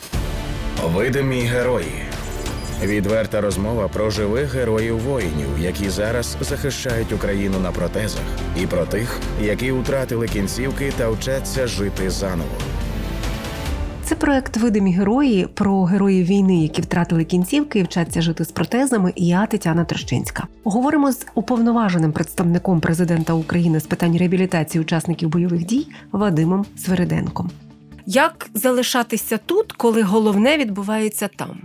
Видимі 0.94 1.40
герої. 1.40 1.92
Відверта 2.82 3.40
розмова 3.40 3.88
про 3.88 4.10
живих 4.10 4.54
героїв 4.54 4.98
воїнів, 4.98 5.48
які 5.60 5.90
зараз 5.90 6.36
захищають 6.40 7.12
Україну 7.12 7.58
на 7.60 7.72
протезах, 7.72 8.22
і 8.62 8.66
про 8.66 8.86
тих, 8.86 9.20
які 9.42 9.72
втратили 9.72 10.28
кінцівки 10.28 10.92
та 10.98 11.10
вчаться 11.10 11.66
жити 11.66 12.10
заново. 12.10 12.50
Це 14.04 14.14
проект 14.14 14.56
Видимі 14.56 14.92
герої 14.92 15.46
про 15.54 15.84
героїв 15.84 16.26
війни, 16.26 16.62
які 16.62 16.82
втратили 16.82 17.24
кінцівки 17.24 17.78
і 17.78 17.82
вчаться 17.82 18.22
жити 18.22 18.44
з 18.44 18.52
протезами. 18.52 19.12
І 19.16 19.26
я 19.26 19.46
Тетяна 19.46 19.84
Трощинська. 19.84 20.46
Говоримо 20.64 21.12
з 21.12 21.26
уповноваженим 21.34 22.12
представником 22.12 22.80
президента 22.80 23.32
України 23.32 23.80
з 23.80 23.86
питань 23.86 24.16
реабілітації 24.16 24.82
учасників 24.82 25.28
бойових 25.28 25.64
дій 25.66 25.86
Вадимом 26.12 26.66
Свериденком. 26.76 27.50
Як 28.06 28.50
залишатися 28.54 29.38
тут, 29.46 29.72
коли 29.72 30.02
головне 30.02 30.58
відбувається 30.58 31.28
там? 31.36 31.60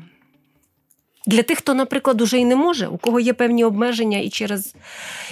Для 1.29 1.43
тих, 1.43 1.57
хто, 1.57 1.74
наприклад, 1.74 2.21
уже 2.21 2.38
і 2.38 2.45
не 2.45 2.55
може, 2.55 2.88
у 2.88 2.98
кого 2.98 3.19
є 3.19 3.33
певні 3.33 3.63
обмеження 3.63 4.17
і 4.17 4.29
через 4.29 4.75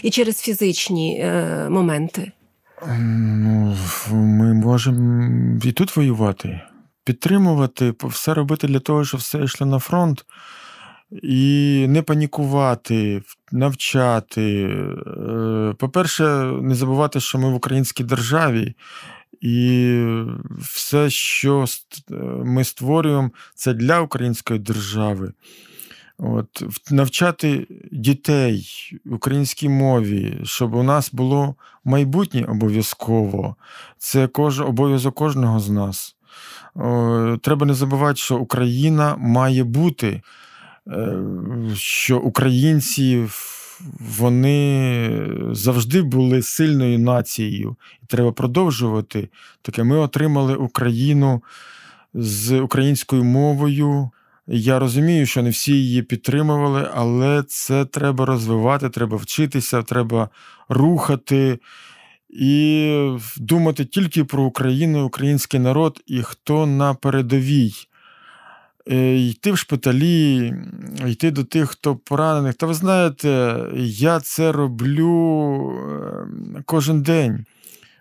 і 0.04 0.10
через 0.10 0.42
фізичні 0.42 1.20
е, 1.20 1.70
моменти. 1.70 2.32
Ну, 3.00 3.76
Ми 4.12 4.54
можемо 4.54 5.60
і 5.64 5.72
тут 5.72 5.96
воювати 5.96 6.62
підтримувати, 7.04 7.94
все 8.04 8.34
робити 8.34 8.68
для 8.68 8.80
того, 8.80 9.06
щоб 9.06 9.20
все 9.20 9.44
йшло 9.44 9.68
на 9.68 9.80
фронт. 9.80 10.26
І 11.24 11.86
не 11.90 12.02
панікувати, 12.02 13.22
навчати. 13.52 14.64
Е, 14.64 15.74
по-перше, 15.78 16.24
не 16.62 16.76
забувати, 16.76 17.20
що 17.20 17.38
ми 17.38 17.50
в 17.50 17.56
українській 17.56 18.04
державі, 18.04 18.76
і 19.42 20.02
все, 20.60 21.10
що 21.10 21.66
ми 22.44 22.64
створюємо, 22.64 23.30
це 23.56 23.74
для 23.74 24.02
української 24.02 24.60
держави. 24.60 25.34
От, 26.20 26.64
Навчати 26.92 27.68
дітей 27.92 28.70
українській 29.06 29.70
мові, 29.70 30.40
щоб 30.44 30.76
у 30.76 30.84
нас 30.84 31.14
було 31.14 31.56
майбутнє 31.84 32.46
обов'язково. 32.46 33.56
Це 33.98 34.28
кож, 34.28 34.62
обов'язок 34.62 35.16
кожного 35.16 35.60
з 35.60 35.70
нас. 35.70 36.16
Треба 37.42 37.66
не 37.66 37.74
забувати, 37.74 38.16
що 38.16 38.38
Україна 38.38 39.16
має 39.18 39.64
бути, 39.64 40.22
е, 40.88 41.18
що 41.76 42.20
українці 42.20 43.28
вони 44.00 45.12
завжди 45.52 46.02
були 46.02 46.42
сильною 46.42 47.00
нацією, 47.00 47.76
і 48.04 48.06
треба 48.06 48.32
продовжувати 48.32 49.30
таке. 49.62 49.84
Ми 49.84 49.98
отримали 49.98 50.56
Україну 50.56 51.44
з 52.14 52.60
українською 52.60 53.24
мовою. 53.24 54.10
Я 54.48 54.80
розумію, 54.80 55.26
що 55.26 55.44
не 55.44 55.50
всі 55.50 55.74
її 55.74 56.02
підтримували, 56.02 56.90
але 56.94 57.44
це 57.48 57.86
треба 57.86 58.26
розвивати, 58.26 58.90
треба 58.90 59.18
вчитися, 59.18 59.84
треба 59.84 60.30
рухати 60.70 61.60
і 62.30 63.18
думати 63.38 63.86
тільки 63.86 64.24
про 64.24 64.44
Україну, 64.44 65.06
український 65.06 65.60
народ 65.60 66.02
і 66.08 66.22
хто 66.22 66.66
на 66.66 66.94
передовій. 66.94 67.74
Е, 68.92 69.18
йти 69.18 69.52
в 69.52 69.58
шпиталі, 69.58 70.54
йти 71.08 71.32
до 71.32 71.44
тих, 71.44 71.70
хто 71.70 71.96
поранених. 71.96 72.56
Та 72.56 72.66
ви 72.66 72.74
знаєте, 72.74 73.62
я 73.76 74.20
це 74.20 74.52
роблю 74.52 75.74
ем, 76.22 76.64
кожен 76.66 77.02
день. 77.02 77.46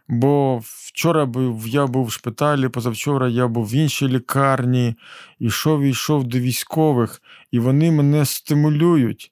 Бо 0.09 0.61
вчора 0.63 1.27
був, 1.27 1.69
я 1.69 1.87
був 1.87 2.07
в 2.07 2.13
шпиталі, 2.13 2.69
позавчора 2.69 3.29
я 3.29 3.49
був 3.49 3.67
в 3.67 3.75
іншій 3.75 4.09
лікарні, 4.09 4.95
ішов 5.39 5.83
і 5.83 5.91
йшов 5.91 6.25
до 6.25 6.39
військових, 6.39 7.23
і 7.51 7.59
вони 7.59 7.93
мене 7.93 8.25
стимулюють 8.25 9.31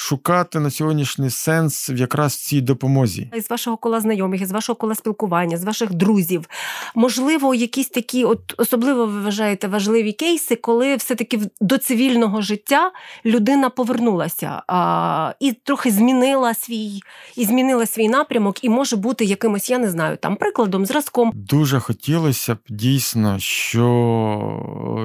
шукати 0.00 0.60
на 0.60 0.70
сьогоднішній 0.70 1.30
сенс 1.30 1.88
якраз 1.88 2.34
в 2.34 2.46
цій 2.46 2.60
допомозі. 2.60 3.30
Із 3.36 3.50
вашого 3.50 3.76
кола 3.76 4.00
знайомих, 4.00 4.40
із 4.40 4.52
вашого 4.52 4.76
кола 4.76 4.94
спілкування, 4.94 5.56
з 5.56 5.64
ваших 5.64 5.94
друзів. 5.94 6.48
Можливо, 6.94 7.54
якісь 7.54 7.88
такі, 7.88 8.24
от 8.24 8.54
особливо 8.56 9.06
ви 9.06 9.22
вважаєте 9.22 9.68
важливі 9.68 10.12
кейси, 10.12 10.56
коли 10.56 10.96
все-таки 10.96 11.40
до 11.60 11.78
цивільного 11.78 12.40
життя 12.40 12.90
людина 13.24 13.70
повернулася 13.70 14.62
а, 14.66 15.34
і 15.40 15.52
трохи 15.52 15.90
змінила 15.90 16.54
свій 16.54 17.00
і 17.36 17.44
змінила 17.44 17.86
свій 17.86 18.08
напрямок, 18.08 18.64
і 18.64 18.68
може 18.68 18.96
бути 18.96 19.24
якимось, 19.24 19.70
я 19.70 19.78
не 19.78 19.90
знаю, 19.90 20.16
там 20.16 20.36
прикладом, 20.36 20.86
зразком. 20.86 21.32
Дуже 21.34 21.80
хотілося 21.80 22.54
б 22.54 22.58
дійсно, 22.68 23.38
що 23.38 23.86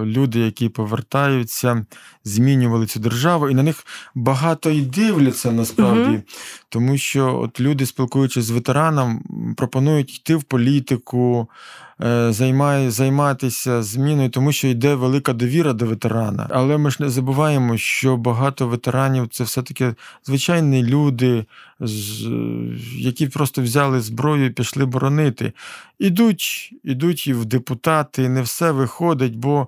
люди, 0.06 0.40
які 0.40 0.70
повертаються, 0.70 1.86
змінювали 2.24 2.86
цю 2.86 3.00
державу, 3.00 3.50
і 3.50 3.54
на 3.54 3.64
них 3.64 3.86
багато 4.16 4.70
і 4.70 4.85
дивляться 4.86 5.52
насправді, 5.52 6.10
угу. 6.10 6.22
тому 6.70 6.98
що 6.98 7.40
от 7.40 7.60
люди, 7.60 7.86
спілкуючись 7.86 8.46
з 8.46 8.50
ветераном, 8.50 9.24
пропонують 9.58 10.16
йти 10.16 10.36
в 10.36 10.44
політику, 10.44 11.50
е, 12.02 12.32
займає, 12.32 12.92
займатися 12.92 13.84
зміною, 13.84 14.30
тому 14.30 14.52
що 14.52 14.68
йде 14.68 14.96
велика 14.96 15.34
довіра 15.34 15.74
до 15.74 15.86
ветерана. 15.86 16.48
Але 16.50 16.78
ми 16.78 16.92
ж 16.92 16.98
не 17.00 17.10
забуваємо, 17.10 17.78
що 17.78 18.18
багато 18.18 18.68
ветеранів 18.68 19.28
це 19.28 19.44
все-таки 19.44 19.96
звичайні 20.26 20.84
люди, 20.84 21.46
які 22.98 23.28
просто 23.28 23.62
взяли 23.62 24.02
зброю 24.02 24.46
і 24.46 24.50
пішли 24.50 24.86
боронити. 24.86 25.54
Ідуть, 26.00 26.74
ідуть 26.84 27.28
і 27.28 27.34
в 27.34 27.46
депутати, 27.46 28.30
не 28.30 28.42
все 28.42 28.72
виходить, 28.72 29.36
бо 29.36 29.68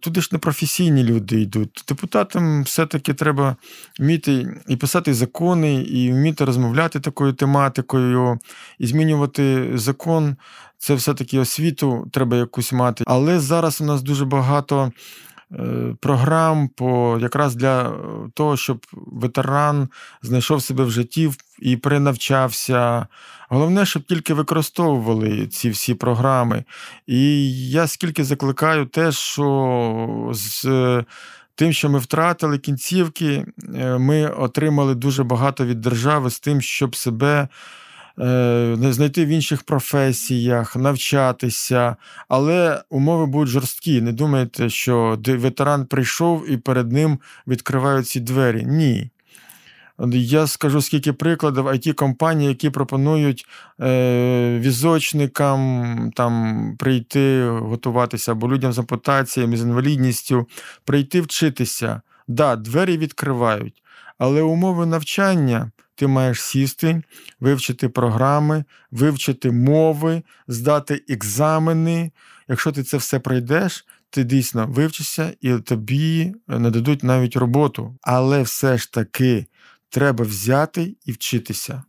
туди 0.00 0.20
ж 0.20 0.28
не 0.32 0.38
професійні 0.38 1.04
люди 1.04 1.40
йдуть. 1.40 1.84
Депутатам 1.88 2.62
все-таки 2.62 3.14
треба 3.14 3.56
вміти 3.98 4.62
і 4.68 4.76
писати 4.76 5.14
закони, 5.14 5.74
і 5.74 6.12
вміти 6.12 6.44
розмовляти 6.44 7.00
такою 7.00 7.32
тематикою, 7.32 8.38
і 8.78 8.86
змінювати 8.86 9.70
закон. 9.74 10.36
Це 10.78 10.94
все-таки 10.94 11.38
освіту 11.38 12.08
треба 12.12 12.36
якусь 12.36 12.72
мати. 12.72 13.04
Але 13.06 13.40
зараз 13.40 13.80
у 13.80 13.84
нас 13.84 14.02
дуже 14.02 14.24
багато 14.24 14.92
Е, 15.52 15.94
програм 16.00 16.68
по 16.68 17.18
якраз 17.20 17.54
для 17.54 17.92
того, 18.34 18.56
щоб 18.56 18.86
ветеран 18.92 19.88
знайшов 20.22 20.62
себе 20.62 20.84
в 20.84 20.90
житті 20.90 21.26
і 21.58 21.76
перенавчався. 21.76 23.06
Головне, 23.48 23.86
щоб 23.86 24.02
тільки 24.02 24.34
використовували 24.34 25.46
ці 25.46 25.70
всі 25.70 25.94
програми. 25.94 26.64
І 27.06 27.50
я 27.70 27.86
скільки 27.86 28.24
закликаю 28.24 28.86
те, 28.86 29.12
що 29.12 30.30
з 30.32 30.64
тим, 31.56 31.72
що 31.72 31.90
ми 31.90 31.98
втратили 31.98 32.58
кінцівки, 32.58 33.46
е, 33.76 33.98
ми 33.98 34.28
отримали 34.28 34.94
дуже 34.94 35.24
багато 35.24 35.66
від 35.66 35.80
держави 35.80 36.30
з 36.30 36.40
тим, 36.40 36.60
щоб 36.60 36.96
себе. 36.96 37.48
е, 38.20 38.76
знайти 38.80 39.24
в 39.24 39.28
інших 39.28 39.62
професіях, 39.62 40.76
навчатися, 40.76 41.96
але 42.28 42.82
умови 42.90 43.26
будуть 43.26 43.48
жорсткі. 43.48 44.00
Не 44.00 44.12
думайте, 44.12 44.70
що 44.70 45.18
ветеран 45.26 45.86
прийшов 45.86 46.50
і 46.50 46.56
перед 46.56 46.92
ним 46.92 47.18
відкривають 47.46 48.08
ці 48.08 48.20
двері. 48.20 48.64
Ні. 48.66 49.10
Я 50.12 50.46
скажу 50.46 50.80
скільки 50.80 51.12
прикладів 51.12 51.68
it 51.68 51.92
компаній 51.92 52.46
які 52.46 52.70
пропонують 52.70 53.46
е, 53.80 54.58
візочникам 54.58 56.10
там 56.14 56.74
прийти 56.78 57.48
готуватися 57.48 58.32
або 58.32 58.48
людям 58.48 58.72
з 58.72 58.78
ампутаціями, 58.78 59.56
з 59.56 59.62
інвалідністю, 59.62 60.48
прийти 60.84 61.20
вчитися. 61.20 62.00
Да, 62.28 62.56
двері 62.56 62.98
відкривають, 62.98 63.82
але 64.18 64.42
умови 64.42 64.86
навчання 64.86 65.70
ти 65.94 66.06
маєш 66.06 66.42
сісти, 66.42 67.02
вивчити 67.40 67.88
програми, 67.88 68.64
вивчити 68.90 69.50
мови, 69.50 70.22
здати 70.48 71.04
екзамени. 71.08 72.10
Якщо 72.48 72.72
ти 72.72 72.82
це 72.82 72.96
все 72.96 73.18
пройдеш, 73.18 73.86
ти 74.10 74.24
дійсно 74.24 74.66
вивчишся 74.66 75.32
і 75.40 75.58
тобі 75.58 76.34
нададуть 76.48 77.04
навіть 77.04 77.36
роботу. 77.36 77.96
Але 78.02 78.42
все 78.42 78.78
ж 78.78 78.92
таки 78.92 79.46
треба 79.90 80.24
взяти 80.24 80.96
і 81.06 81.12
вчитися. 81.12 81.82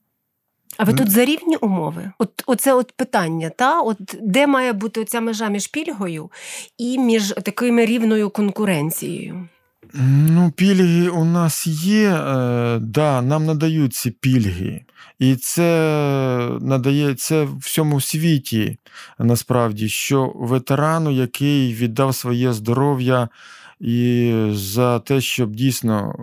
А 0.77 0.84
ви 0.84 0.94
тут 0.94 1.12
за 1.12 1.25
рівні 1.25 1.56
умови? 1.56 2.12
От 2.20 2.44
оце 2.46 2.74
от 2.74 2.92
питання, 2.92 3.50
та 3.50 3.82
от 3.82 3.98
де 4.22 4.48
має 4.48 4.74
бути 4.74 5.01
оця 5.01 5.22
межа 5.22 5.50
між 5.50 5.68
пільгою 5.68 6.32
і 6.77 7.00
між 7.00 7.27
такою 7.30 7.86
рівною 7.86 8.30
конкуренцією? 8.30 9.48
Ну, 9.94 10.51
пільги 10.56 11.10
у 11.10 11.25
нас 11.25 11.68
є, 11.68 12.10
е, 12.10 12.80
да, 12.80 13.22
нам 13.22 13.46
надають 13.46 13.94
ці 13.94 14.12
пільги. 14.12 14.82
І 15.20 15.36
це 15.36 16.50
надає 16.62 17.16
це 17.16 17.44
в 17.44 17.58
всьому 17.58 18.01
світі 18.01 18.77
насправді, 19.20 19.89
що 19.89 20.34
ветерану, 20.36 21.12
який 21.12 21.74
віддав 21.74 22.16
своє 22.16 22.54
здоров'я 22.54 23.30
і 23.79 24.34
за 24.51 25.00
те, 25.00 25.22
щоб 25.22 25.55
дійсно 25.55 26.15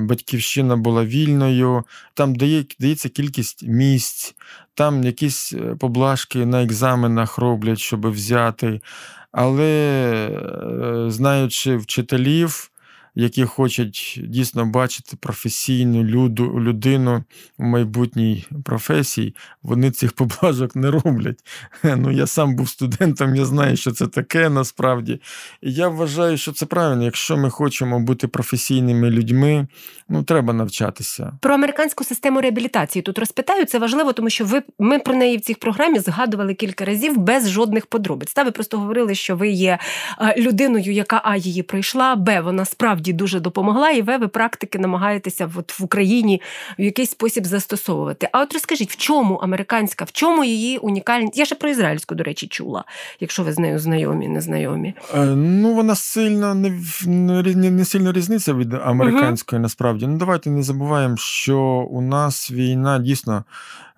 е, 0.00 0.04
батьківщина 0.04 0.76
була 0.76 1.04
вільною, 1.04 1.84
там 2.14 2.34
дає, 2.34 2.64
дається 2.80 3.08
кількість 3.08 3.62
місць, 3.62 4.34
там 4.74 5.04
якісь 5.04 5.52
е, 5.52 5.76
поблажки 5.78 6.46
на 6.46 6.62
екзаменах 6.62 7.38
роблять, 7.38 7.78
щоб 7.78 8.10
взяти. 8.10 8.80
Але 9.32 9.72
е, 11.06 11.10
знаючи 11.10 11.76
вчителів, 11.76 12.70
які 13.14 13.44
хочуть 13.44 14.20
дійсно 14.24 14.66
бачити 14.66 15.16
професійну 15.20 16.04
люду, 16.04 16.60
людину 16.60 17.24
в 17.58 17.64
майбутній 17.64 18.46
професії, 18.64 19.34
вони 19.62 19.90
цих 19.90 20.12
поблажок 20.18 20.76
не 20.76 20.90
роблять. 20.90 21.38
Ну, 21.98 22.10
Я 22.10 22.26
сам 22.26 22.56
був 22.56 22.68
студентом, 22.68 23.36
я 23.36 23.44
знаю, 23.44 23.76
що 23.76 23.90
це 23.90 24.06
таке 24.06 24.48
насправді. 24.48 25.20
І 25.62 25.72
я 25.72 25.88
вважаю, 25.88 26.36
що 26.36 26.52
це 26.52 26.66
правильно. 26.66 27.04
Якщо 27.04 27.36
ми 27.36 27.50
хочемо 27.50 28.00
бути 28.00 28.28
професійними 28.28 29.10
людьми, 29.10 29.66
ну 30.08 30.22
треба 30.22 30.52
навчатися. 30.52 31.32
Про 31.40 31.54
американську 31.54 32.04
систему 32.04 32.40
реабілітації 32.40 33.02
тут 33.02 33.18
розпитаю. 33.18 33.64
Це 33.64 33.78
важливо, 33.78 34.12
тому 34.12 34.30
що 34.30 34.44
ви 34.44 34.62
ми 34.78 34.98
про 34.98 35.14
неї 35.14 35.36
в 35.36 35.40
цій 35.40 35.54
програмі 35.54 35.98
згадували 35.98 36.54
кілька 36.54 36.84
разів 36.84 37.18
без 37.18 37.50
жодних 37.50 37.86
подробиць. 37.86 38.32
Та 38.32 38.42
ви 38.42 38.50
просто 38.50 38.78
говорили, 38.78 39.14
що 39.14 39.36
ви 39.36 39.48
є 39.48 39.78
людиною, 40.36 40.92
яка 40.92 41.20
а 41.24 41.36
її 41.36 41.62
пройшла, 41.62 42.16
б 42.16 42.40
вона 42.40 42.64
справді 42.64 42.97
справді 42.98 43.12
дуже 43.12 43.40
допомогла, 43.40 43.90
і 43.90 44.02
ви, 44.02 44.16
ви 44.16 44.28
практики 44.28 44.78
намагаєтеся 44.78 45.50
от 45.56 45.80
в 45.80 45.84
Україні 45.84 46.42
в 46.78 46.82
якийсь 46.82 47.10
спосіб 47.10 47.46
застосовувати. 47.46 48.28
А 48.32 48.42
от 48.42 48.52
розкажіть, 48.52 48.90
в 48.90 48.96
чому 48.96 49.34
американська, 49.34 50.04
в 50.04 50.12
чому 50.12 50.44
її 50.44 50.78
унікальність? 50.78 51.38
Я 51.38 51.44
ще 51.44 51.54
про 51.54 51.68
ізраїльську, 51.68 52.14
до 52.14 52.24
речі, 52.24 52.46
чула, 52.46 52.84
якщо 53.20 53.42
ви 53.42 53.52
з 53.52 53.58
нею 53.58 53.78
знайомі, 53.78 54.28
не 54.28 54.40
знайомі. 54.40 54.94
Е, 55.14 55.24
ну, 55.36 55.74
вона 55.74 55.94
сильно 55.94 56.54
не 56.54 56.72
не, 57.06 57.70
не 57.70 57.84
сильно 57.84 58.12
різниця 58.12 58.54
від 58.54 58.74
американської, 58.74 59.58
uh 59.58 59.62
насправді. 59.62 60.06
Ну, 60.06 60.18
давайте 60.18 60.50
не 60.50 60.62
забуваємо, 60.62 61.16
що 61.16 61.58
у 61.90 62.00
нас 62.00 62.50
війна 62.50 62.98
дійсно. 62.98 63.44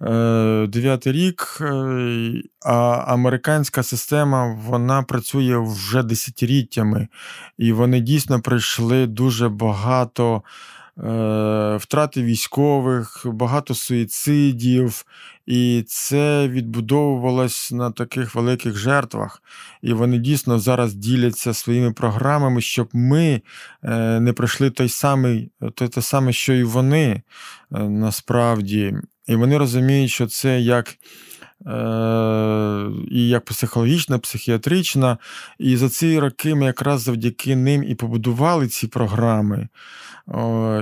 Е, 0.02 0.66
дев'ятий 0.66 1.12
рік, 1.12 1.58
е, 1.60 2.42
а 2.64 3.04
американська 3.06 3.82
система 3.82 4.54
вона 4.66 5.02
працює 5.02 5.58
вже 5.58 6.02
десятиліттями, 6.02 7.08
і 7.58 7.72
вони 7.72 8.00
дійсно 8.00 8.40
пройшли 8.40 9.06
дуже 9.06 9.48
багато 9.48 10.42
е, 10.98 11.76
втрати 11.76 12.22
військових, 12.22 13.22
багато 13.24 13.74
суїцидів, 13.74 15.04
і 15.46 15.84
це 15.86 16.48
відбудовувалось 16.48 17.72
на 17.72 17.90
таких 17.90 18.34
великих 18.34 18.76
жертвах. 18.76 19.42
І 19.82 19.92
вони 19.92 20.18
дійсно 20.18 20.58
зараз 20.58 20.94
діляться 20.94 21.54
своїми 21.54 21.92
програмами, 21.92 22.60
щоб 22.60 22.88
ми 22.92 23.42
не 24.20 24.32
пройшли 24.36 24.70
той 24.70 24.88
самий, 24.88 25.50
те 25.74 26.02
саме, 26.02 26.32
що 26.32 26.52
і 26.54 26.64
вони 26.64 27.22
насправді. 27.70 28.94
І 29.26 29.36
вони 29.36 29.58
розуміють, 29.58 30.10
що 30.10 30.26
це 30.26 30.60
як 30.60 30.88
е, 31.66 32.86
і 33.10 33.28
як 33.28 33.44
психологічна, 33.44 34.18
психіатрична. 34.18 35.18
І 35.58 35.76
за 35.76 35.88
ці 35.88 36.18
роки 36.18 36.54
ми 36.54 36.66
якраз 36.66 37.02
завдяки 37.02 37.56
ним 37.56 37.84
і 37.84 37.94
побудували 37.94 38.68
ці 38.68 38.86
програми. 38.86 39.68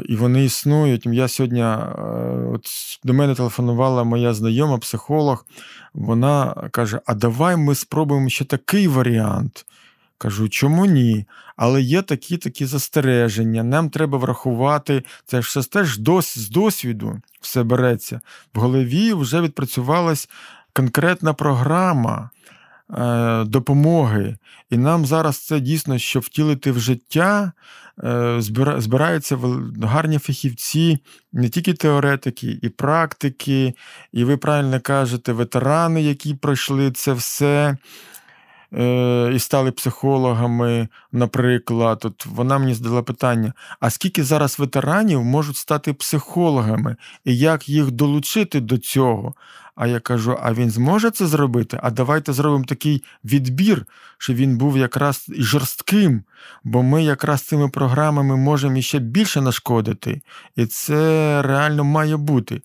І 0.08 0.16
вони 0.16 0.44
існують. 0.44 1.06
Я 1.06 1.28
сьогодні 1.28 1.60
е, 1.60 1.76
от 2.54 2.66
до 3.04 3.14
мене 3.14 3.34
телефонувала 3.34 4.04
моя 4.04 4.34
знайома 4.34 4.78
психолог. 4.78 5.46
Вона 5.94 6.54
каже: 6.70 7.00
А 7.06 7.14
давай 7.14 7.56
ми 7.56 7.74
спробуємо 7.74 8.28
ще 8.28 8.44
такий 8.44 8.88
варіант. 8.88 9.66
Кажу, 10.18 10.48
чому 10.48 10.86
ні? 10.86 11.26
Але 11.56 11.82
є 11.82 12.02
такі 12.02 12.36
такі 12.36 12.66
застереження. 12.66 13.62
Нам 13.62 13.90
треба 13.90 14.18
врахувати, 14.18 15.02
це 15.26 15.38
все 15.38 15.62
теж 15.62 15.98
дос, 15.98 16.38
з 16.38 16.50
досвіду 16.50 17.20
все 17.40 17.62
береться. 17.62 18.20
В 18.54 18.60
голові 18.60 19.12
вже 19.12 19.40
відпрацювалась 19.40 20.28
конкретна 20.72 21.32
програма 21.32 22.30
е, 22.90 23.44
допомоги. 23.44 24.36
І 24.70 24.76
нам 24.76 25.06
зараз 25.06 25.38
це 25.38 25.60
дійсно, 25.60 25.98
щоб 25.98 26.22
втілити 26.22 26.72
в 26.72 26.78
життя, 26.78 27.52
е, 28.04 28.36
збираються 28.78 29.38
гарні 29.82 30.18
фахівці, 30.18 30.98
не 31.32 31.48
тільки 31.48 31.74
теоретики, 31.74 32.58
і 32.62 32.68
практики, 32.68 33.74
і 34.12 34.24
ви 34.24 34.36
правильно 34.36 34.80
кажете, 34.80 35.32
ветерани, 35.32 36.02
які 36.02 36.34
пройшли 36.34 36.90
це 36.90 37.12
все. 37.12 37.76
Е, 38.74 39.32
і 39.34 39.38
стали 39.38 39.70
психологами, 39.72 40.88
наприклад, 41.12 42.00
От 42.04 42.26
вона 42.26 42.58
мені 42.58 42.74
задала 42.74 43.02
питання: 43.02 43.52
а 43.80 43.90
скільки 43.90 44.24
зараз 44.24 44.58
ветеранів 44.58 45.24
можуть 45.24 45.56
стати 45.56 45.92
психологами, 45.92 46.96
і 47.24 47.38
як 47.38 47.68
їх 47.68 47.90
долучити 47.90 48.60
до 48.60 48.78
цього? 48.78 49.34
А 49.74 49.86
я 49.86 50.00
кажу: 50.00 50.38
а 50.42 50.52
він 50.52 50.70
зможе 50.70 51.10
це 51.10 51.26
зробити? 51.26 51.80
А 51.82 51.90
давайте 51.90 52.32
зробимо 52.32 52.64
такий 52.64 53.02
відбір, 53.24 53.86
що 54.18 54.34
він 54.34 54.58
був 54.58 54.78
якраз 54.78 55.26
жорстким, 55.38 56.22
бо 56.64 56.82
ми 56.82 57.04
якраз 57.04 57.42
цими 57.42 57.68
програмами 57.68 58.36
можемо 58.36 58.76
іще 58.76 58.98
більше 58.98 59.40
нашкодити, 59.40 60.20
і 60.56 60.66
це 60.66 61.42
реально 61.42 61.84
має 61.84 62.16
бути. 62.16 62.62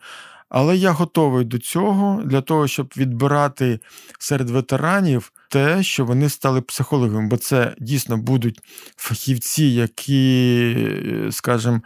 Але 0.53 0.77
я 0.77 0.91
готовий 0.91 1.45
до 1.45 1.59
цього 1.59 2.21
для 2.25 2.41
того, 2.41 2.67
щоб 2.67 2.93
відбирати 2.97 3.79
серед 4.19 4.49
ветеранів 4.49 5.31
те, 5.49 5.83
що 5.83 6.05
вони 6.05 6.29
стали 6.29 6.61
психологами, 6.61 7.27
бо 7.27 7.37
це 7.37 7.75
дійсно 7.79 8.17
будуть 8.17 8.59
фахівці, 8.97 9.65
які, 9.65 10.87
скажімо, 11.31 11.81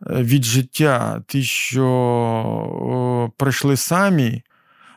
від 0.00 0.44
життя, 0.44 1.22
ті, 1.26 1.42
що 1.42 3.32
прийшли 3.36 3.76
самі. 3.76 4.42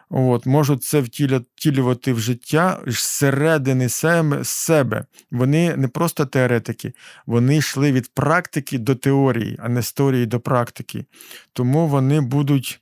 От, 0.10 0.46
Можуть 0.46 0.84
це 0.84 1.02
втілювати 1.02 2.14
в 2.14 2.20
життя 2.20 2.80
зсередини 2.88 3.90
себе. 4.44 5.06
Вони 5.32 5.78
не 5.78 5.88
просто 5.88 6.26
теоретики, 6.26 6.94
вони 7.26 7.58
йшли 7.58 7.92
від 7.92 8.14
практики 8.14 8.78
до 8.78 8.96
теорії, 8.96 9.58
а 9.60 9.70
не 9.70 9.82
з 9.82 9.94
теорії 9.94 10.26
до 10.26 10.40
практики. 10.40 11.06
Тому 11.54 11.88
вони 11.88 12.22
будуть 12.22 12.82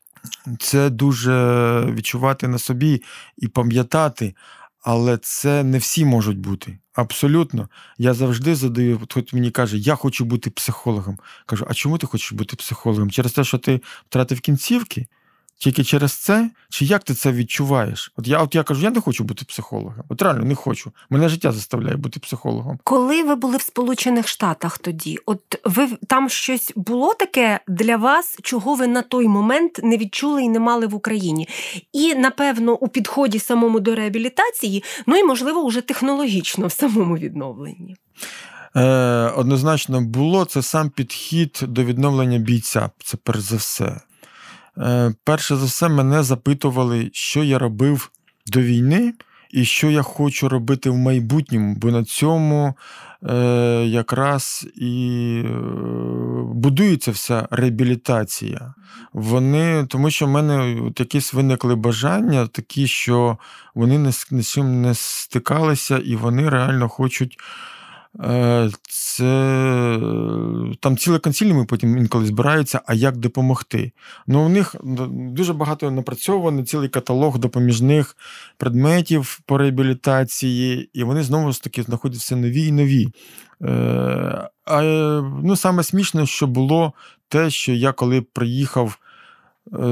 це 0.59 0.89
дуже 0.89 1.85
відчувати 1.91 2.47
на 2.47 2.57
собі 2.57 3.03
і 3.37 3.47
пам'ятати, 3.47 4.35
але 4.81 5.17
це 5.17 5.63
не 5.63 5.77
всі 5.77 6.05
можуть 6.05 6.39
бути. 6.39 6.77
Абсолютно. 6.93 7.69
Я 7.97 8.13
завжди 8.13 8.55
задаю, 8.55 9.01
хоч 9.13 9.33
мені 9.33 9.51
каже, 9.51 9.77
я 9.77 9.95
хочу 9.95 10.25
бути 10.25 10.49
психологом. 10.49 11.19
Кажу, 11.45 11.65
а 11.69 11.73
чому 11.73 11.97
ти 11.97 12.07
хочеш 12.07 12.31
бути 12.31 12.55
психологом? 12.55 13.11
Через 13.11 13.33
те, 13.33 13.43
що 13.43 13.57
ти 13.57 13.81
втратив 14.09 14.39
кінцівки? 14.39 15.07
Тільки 15.57 15.83
через 15.83 16.13
це, 16.13 16.49
чи 16.69 16.85
як 16.85 17.03
ти 17.03 17.13
це 17.13 17.31
відчуваєш? 17.31 18.13
От 18.17 18.27
я 18.27 18.39
от 18.39 18.55
я 18.55 18.63
кажу, 18.63 18.81
я 18.81 18.91
не 18.91 19.01
хочу 19.01 19.23
бути 19.23 19.45
психологом. 19.45 20.03
От 20.09 20.21
реально 20.21 20.45
не 20.45 20.55
хочу. 20.55 20.91
Мене 21.09 21.29
життя 21.29 21.51
заставляє 21.51 21.95
бути 21.95 22.19
психологом. 22.19 22.79
Коли 22.83 23.23
ви 23.23 23.35
були 23.35 23.57
в 23.57 23.61
Сполучених 23.61 24.27
Штатах 24.27 24.77
тоді, 24.77 25.17
от 25.25 25.41
ви 25.65 25.87
там 26.07 26.29
щось 26.29 26.73
було 26.75 27.13
таке 27.13 27.59
для 27.67 27.97
вас, 27.97 28.37
чого 28.41 28.75
ви 28.75 28.87
на 28.87 29.01
той 29.01 29.27
момент 29.27 29.79
не 29.83 29.97
відчули 29.97 30.43
і 30.43 30.49
не 30.49 30.59
мали 30.59 30.87
в 30.87 30.95
Україні? 30.95 31.47
І 31.93 32.15
напевно 32.15 32.73
у 32.73 32.87
підході 32.87 33.39
самому 33.39 33.79
до 33.79 33.95
реабілітації, 33.95 34.83
ну 35.07 35.17
і 35.17 35.23
можливо, 35.23 35.61
уже 35.61 35.81
технологічно 35.81 36.67
в 36.67 36.71
самому 36.71 37.17
відновленні. 37.17 37.95
Е, 38.75 38.81
Однозначно 39.35 40.01
було 40.01 40.45
це 40.45 40.61
сам 40.61 40.89
підхід 40.89 41.59
до 41.67 41.83
відновлення 41.83 42.37
бійця. 42.37 42.89
Це 43.03 43.17
перш 43.23 43.39
за 43.39 43.55
все. 43.55 44.01
Е, 44.77 45.13
Перше 45.23 45.55
за 45.55 45.65
все, 45.65 45.89
мене 45.89 46.23
запитували, 46.23 47.09
що 47.13 47.43
я 47.43 47.59
робив 47.59 48.11
до 48.47 48.61
війни 48.61 49.13
і 49.51 49.65
що 49.65 49.89
я 49.89 50.01
хочу 50.01 50.49
робити 50.49 50.89
в 50.89 50.97
майбутньому, 50.97 51.75
бо 51.75 51.91
на 51.91 52.03
цьому 52.03 52.73
е, 53.23 53.35
якраз 53.85 54.67
і 54.75 55.41
е, 55.45 55.49
будується 56.53 57.11
вся 57.11 57.47
реабілітація. 57.51 58.73
Вони, 59.13 59.85
тому 59.89 60.09
що 60.09 60.25
в 60.25 60.29
мене 60.29 60.81
от 60.81 60.99
якісь 60.99 61.33
виникли 61.33 61.75
бажання, 61.75 62.47
такі, 62.47 62.87
що 62.87 63.37
вони 63.75 63.97
не 63.97 64.11
з 64.11 64.51
чим 64.53 64.81
не 64.81 64.93
стикалися, 64.95 65.97
і 65.97 66.15
вони 66.15 66.49
реально 66.49 66.89
хочуть. 66.89 67.37
Е, 68.23 68.69
Це 68.89 69.23
там 70.79 70.97
ціле 70.97 71.19
консіліуми 71.19 71.65
потім 71.65 71.97
інколи 71.97 72.25
збираються, 72.25 72.81
а 72.85 72.93
як 72.93 73.17
допомогти. 73.17 73.91
Ну, 74.27 74.45
у 74.45 74.49
них 74.49 74.75
дуже 75.09 75.53
багато 75.53 75.91
напрацьовано, 75.91 76.63
цілий 76.63 76.89
каталог 76.89 77.37
допоміжних 77.39 78.17
предметів 78.57 79.39
по 79.45 79.57
реабілітації, 79.57 80.89
і 80.93 81.03
вони 81.03 81.23
знову 81.23 81.51
ж 81.51 81.63
таки 81.63 81.83
знаходять 81.83 82.19
все 82.19 82.35
нові 82.35 82.67
і 82.67 82.71
нові. 82.71 83.07
Е, 83.61 84.49
А 84.65 84.81
ну, 85.43 85.55
саме 85.55 85.83
смішне, 85.83 86.25
що 86.25 86.47
було 86.47 86.93
те, 87.29 87.49
що 87.49 87.71
я 87.71 87.91
коли 87.91 88.21
приїхав 88.21 88.97
е, 89.01 89.04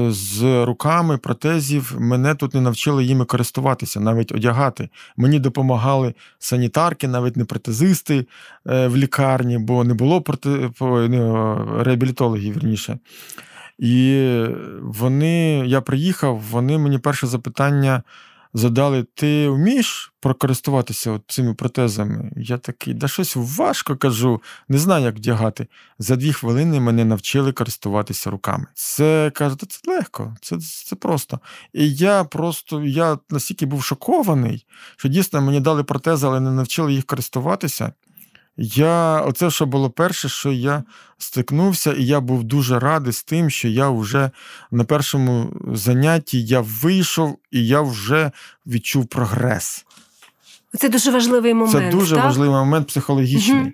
з 0.08 0.64
руками 0.64 1.18
протезів, 1.18 1.96
мене 1.98 2.34
тут 2.34 2.54
не 2.54 2.60
навчили 2.60 3.04
їми 3.04 3.24
користуватися, 3.24 4.00
навіть 4.00 4.32
одягати. 4.32 4.88
Мені 5.16 5.38
допомагали 5.38 6.14
санітарки, 6.38 7.08
навіть 7.08 7.36
не 7.36 7.44
протезисти 7.44 8.26
е, 8.66 8.88
в 8.88 8.96
лікарні, 8.96 9.58
бо 9.58 9.84
не 9.84 9.94
було 9.94 10.24
реабілітологів 11.80 12.54
верніше. 12.54 12.98
І 13.78 14.28
вони, 14.82 15.62
я 15.66 15.80
приїхав, 15.80 16.42
вони 16.50 16.78
мені 16.78 16.98
перше 16.98 17.26
запитання 17.26 18.02
задали: 18.54 19.06
ти 19.14 19.48
вмієш 19.48 20.12
прокористуватися 20.20 21.20
цими 21.28 21.54
протезами? 21.54 22.32
Я 22.36 22.58
такий, 22.58 22.94
да 22.94 23.08
щось 23.08 23.36
важко 23.36 23.96
кажу, 23.96 24.42
не 24.68 24.78
знаю, 24.78 25.04
як 25.04 25.16
вдягати. 25.16 25.66
За 25.98 26.16
дві 26.16 26.32
хвилини 26.32 26.80
мене 26.80 27.04
навчили 27.04 27.52
користуватися 27.52 28.30
руками. 28.30 28.66
Це 28.74 29.32
каже, 29.34 29.56
«Та 29.56 29.66
це 29.66 29.90
легко, 29.90 30.36
це, 30.40 30.56
це 30.60 30.96
просто. 30.96 31.40
І 31.72 31.94
я 31.94 32.24
просто 32.24 32.84
я 32.84 33.18
настільки 33.30 33.66
був 33.66 33.84
шокований, 33.84 34.66
що 34.96 35.08
дійсно 35.08 35.42
мені 35.42 35.60
дали 35.60 35.84
протези, 35.84 36.26
але 36.26 36.40
не 36.40 36.50
навчили 36.50 36.92
їх 36.92 37.04
користуватися. 37.04 37.92
Я, 38.56 39.20
оце 39.20 39.50
що 39.50 39.66
було 39.66 39.90
перше, 39.90 40.28
що 40.28 40.52
я 40.52 40.82
стикнувся, 41.18 41.92
і 41.92 42.06
я 42.06 42.20
був 42.20 42.44
дуже 42.44 42.78
радий 42.78 43.12
з 43.12 43.22
тим, 43.22 43.50
що 43.50 43.68
я 43.68 43.90
вже 43.90 44.30
на 44.70 44.84
першому 44.84 45.52
занятті 45.72 46.44
я 46.44 46.60
вийшов 46.60 47.38
і 47.50 47.66
я 47.66 47.80
вже 47.80 48.30
відчув 48.66 49.06
прогрес. 49.06 49.86
Це 50.78 50.88
дуже 50.88 51.10
важливий 51.10 51.54
момент. 51.54 51.72
Це 51.72 51.90
дуже 51.90 52.14
так? 52.14 52.24
важливий 52.24 52.54
момент 52.54 52.88
психологічний, 52.88 53.60
Мгм. 53.60 53.72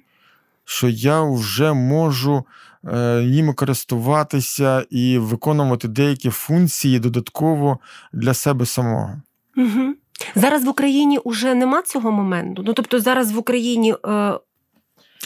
що 0.64 0.88
я 0.88 1.22
вже 1.22 1.72
можу 1.72 2.44
е, 2.84 3.22
їм 3.22 3.54
користуватися 3.54 4.84
і 4.90 5.18
виконувати 5.18 5.88
деякі 5.88 6.30
функції 6.30 6.98
додатково 6.98 7.78
для 8.12 8.34
себе 8.34 8.66
самого. 8.66 9.22
Угу. 9.56 9.94
Зараз 10.34 10.64
в 10.64 10.68
Україні 10.68 11.20
вже 11.24 11.54
нема 11.54 11.82
цього 11.82 12.12
моменту. 12.12 12.62
Ну 12.66 12.72
тобто 12.72 13.00
зараз 13.00 13.32
в 13.32 13.38
Україні 13.38 13.94
е, 14.06 14.38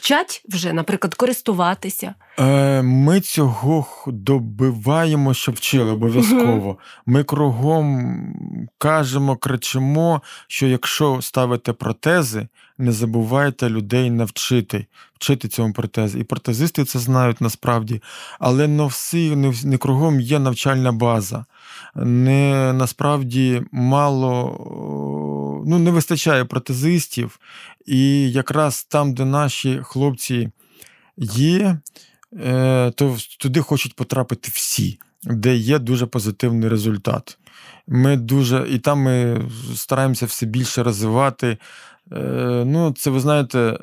вчать 0.05 0.43
вже, 0.49 0.73
наприклад, 0.73 1.15
користуватися. 1.15 2.15
Е, 2.39 2.83
Ми 2.83 3.21
цього 3.21 3.87
добиваємо, 4.07 5.35
щоб 5.35 5.55
вчили 5.55 5.91
обов'язково. 5.93 6.79
Ми 7.07 7.25
кругом 7.25 8.17
кажемо, 8.79 9.37
кричимо, 9.37 10.23
що 10.49 10.67
якщо 10.67 11.19
ставите 11.23 11.73
протези, 11.73 12.49
не 12.79 12.93
забувайте 12.93 13.71
людей 13.71 14.11
навчити, 14.11 14.87
вчити 15.15 15.49
цьому 15.49 15.73
протезу. 15.73 16.19
І 16.19 16.25
протезисти 16.25 16.85
це 16.85 16.99
знають 16.99 17.41
насправді, 17.41 18.03
але 18.39 18.69
не 18.69 18.87
всі, 18.87 19.37
не, 19.37 19.53
не 19.65 19.79
кругом 19.79 20.21
є 20.21 20.39
навчальна 20.39 20.93
база. 20.93 21.45
Не 21.95 22.73
насправді 22.73 23.63
мало, 23.73 24.59
ну 25.67 25.79
не 25.79 25.91
вистачає 25.91 26.45
протезистів, 26.45 27.39
і 27.87 28.33
якраз 28.33 28.85
там, 28.85 29.15
де 29.15 29.25
наші 29.25 29.81
хлопці 29.83 30.51
є, 31.17 31.79
е, 32.45 32.91
то 32.91 33.17
туди 33.39 33.61
хочуть 33.61 33.97
потрапити 33.97 34.51
всі, 34.55 34.99
де 35.23 35.57
є 35.57 35.79
дуже 35.79 36.07
позитивний 36.07 36.69
результат. 36.69 37.39
Ми 37.87 38.17
дуже, 38.17 38.67
і 38.71 38.79
там 38.79 38.99
ми 38.99 39.43
стараємося 39.75 40.27
все 40.27 40.47
більше 40.47 40.83
розвивати. 40.83 41.59
Е, 42.13 42.65
Ну, 42.67 42.93
це 42.93 43.11
ви 43.11 43.21
знаєте, 43.21 43.59
е, 43.59 43.79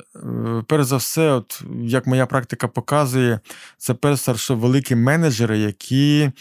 перш 0.67 0.85
за 0.85 0.97
все, 0.97 1.31
от 1.31 1.63
як 1.83 2.07
моя 2.07 2.25
практика 2.25 2.67
показує, 2.67 3.39
це 3.77 3.93
перш 3.93 4.19
за 4.19 4.31
все 4.31 4.53
великі 4.53 4.95
менеджери, 4.95 5.59
які 5.59 6.31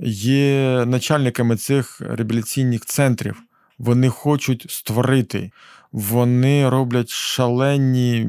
є 0.00 0.84
начальниками 0.86 1.56
цих 1.56 2.00
реабілітаційних 2.00 2.86
центрів. 2.86 3.42
Вони 3.78 4.08
хочуть 4.08 4.66
створити, 4.68 5.50
вони 5.92 6.68
роблять 6.68 7.08
шалені 7.08 8.28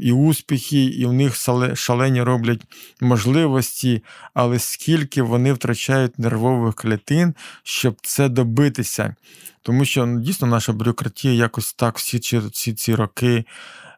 і 0.00 0.12
успіхи, 0.12 0.84
і 0.84 1.06
в 1.06 1.12
них 1.12 1.36
шалені 1.74 2.22
роблять 2.22 2.60
можливості, 3.00 4.04
але 4.34 4.58
скільки 4.58 5.22
вони 5.22 5.52
втрачають 5.52 6.18
нервових 6.18 6.74
клітин, 6.74 7.34
щоб 7.62 7.96
це 8.02 8.28
добитися. 8.28 9.14
Тому 9.62 9.84
що 9.84 10.06
ну, 10.06 10.20
дійсно 10.20 10.48
наша 10.48 10.72
бюрократія 10.72 11.34
якось 11.34 11.72
так 11.72 11.98
всі 11.98 12.18
ці, 12.18 12.38
всі 12.38 12.72
ці 12.72 12.94
роки 12.94 13.44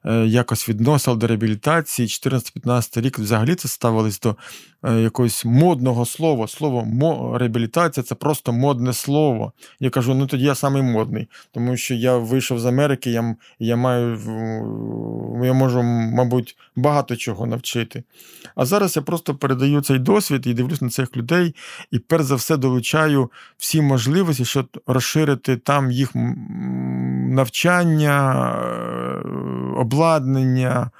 е, 0.04 0.26
якось 0.26 0.68
відносила 0.68 1.16
до 1.16 1.26
реабілітації. 1.26 2.08
14-15 2.08 3.00
рік 3.00 3.18
взагалі 3.18 3.54
це 3.54 3.68
ставилось 3.68 4.20
до 4.20 4.36
якогось 4.92 5.44
модного 5.44 6.06
слова. 6.06 6.48
Слово 6.48 6.84
мо, 6.84 7.38
реабілітація 7.38 8.04
це 8.04 8.14
просто 8.14 8.52
модне 8.52 8.92
слово. 8.92 9.52
Я 9.80 9.90
кажу, 9.90 10.14
ну 10.14 10.26
тоді 10.26 10.44
я 10.44 10.54
самий 10.54 10.82
модний, 10.82 11.28
тому 11.52 11.76
що 11.76 11.94
я 11.94 12.16
вийшов 12.16 12.60
з 12.60 12.66
Америки, 12.66 13.10
я, 13.10 13.36
я 13.58 13.76
маю 13.76 14.18
я 15.44 15.52
можу, 15.52 15.82
мабуть, 15.82 16.56
багато 16.76 17.16
чого 17.16 17.46
навчити. 17.46 18.04
А 18.54 18.64
зараз 18.64 18.96
я 18.96 19.02
просто 19.02 19.34
передаю 19.34 19.80
цей 19.80 19.98
досвід 19.98 20.46
і 20.46 20.54
дивлюсь 20.54 20.82
на 20.82 20.88
цих 20.88 21.16
людей, 21.16 21.54
і 21.90 21.98
перш 21.98 22.24
за 22.24 22.34
все 22.34 22.56
долучаю 22.56 23.30
всі 23.58 23.82
можливості, 23.82 24.44
щоб 24.44 24.66
розширити 24.86 25.56
там 25.56 25.90
їх 25.90 26.10
навчання, 27.34 28.46
е, 28.54 29.28
обладнання. 29.76 30.90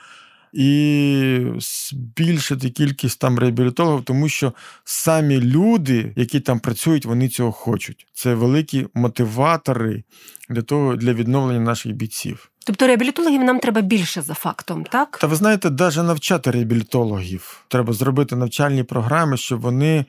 І 0.56 1.46
збільшити 1.58 2.70
кількість 2.70 3.20
там 3.20 3.38
реабілітологів, 3.38 4.04
тому 4.04 4.28
що 4.28 4.52
самі 4.84 5.40
люди, 5.40 6.12
які 6.16 6.40
там 6.40 6.60
працюють, 6.60 7.04
вони 7.04 7.28
цього 7.28 7.52
хочуть. 7.52 8.06
Це 8.12 8.34
великі 8.34 8.86
мотиватори 8.94 10.04
для 10.48 10.62
того 10.62 10.96
для 10.96 11.12
відновлення 11.12 11.60
наших 11.60 11.92
бійців. 11.92 12.50
Тобто 12.66 12.86
реабілітологів 12.86 13.44
нам 13.44 13.58
треба 13.58 13.80
більше 13.80 14.22
за 14.22 14.34
фактом, 14.34 14.84
так? 14.84 15.18
Та 15.20 15.26
ви 15.26 15.36
знаєте, 15.36 15.70
навіть 15.70 15.96
навчати 15.96 16.50
реабілітологів. 16.50 17.64
Треба 17.68 17.92
зробити 17.92 18.36
навчальні 18.36 18.82
програми, 18.82 19.36
щоб 19.36 19.60
вони 19.60 20.04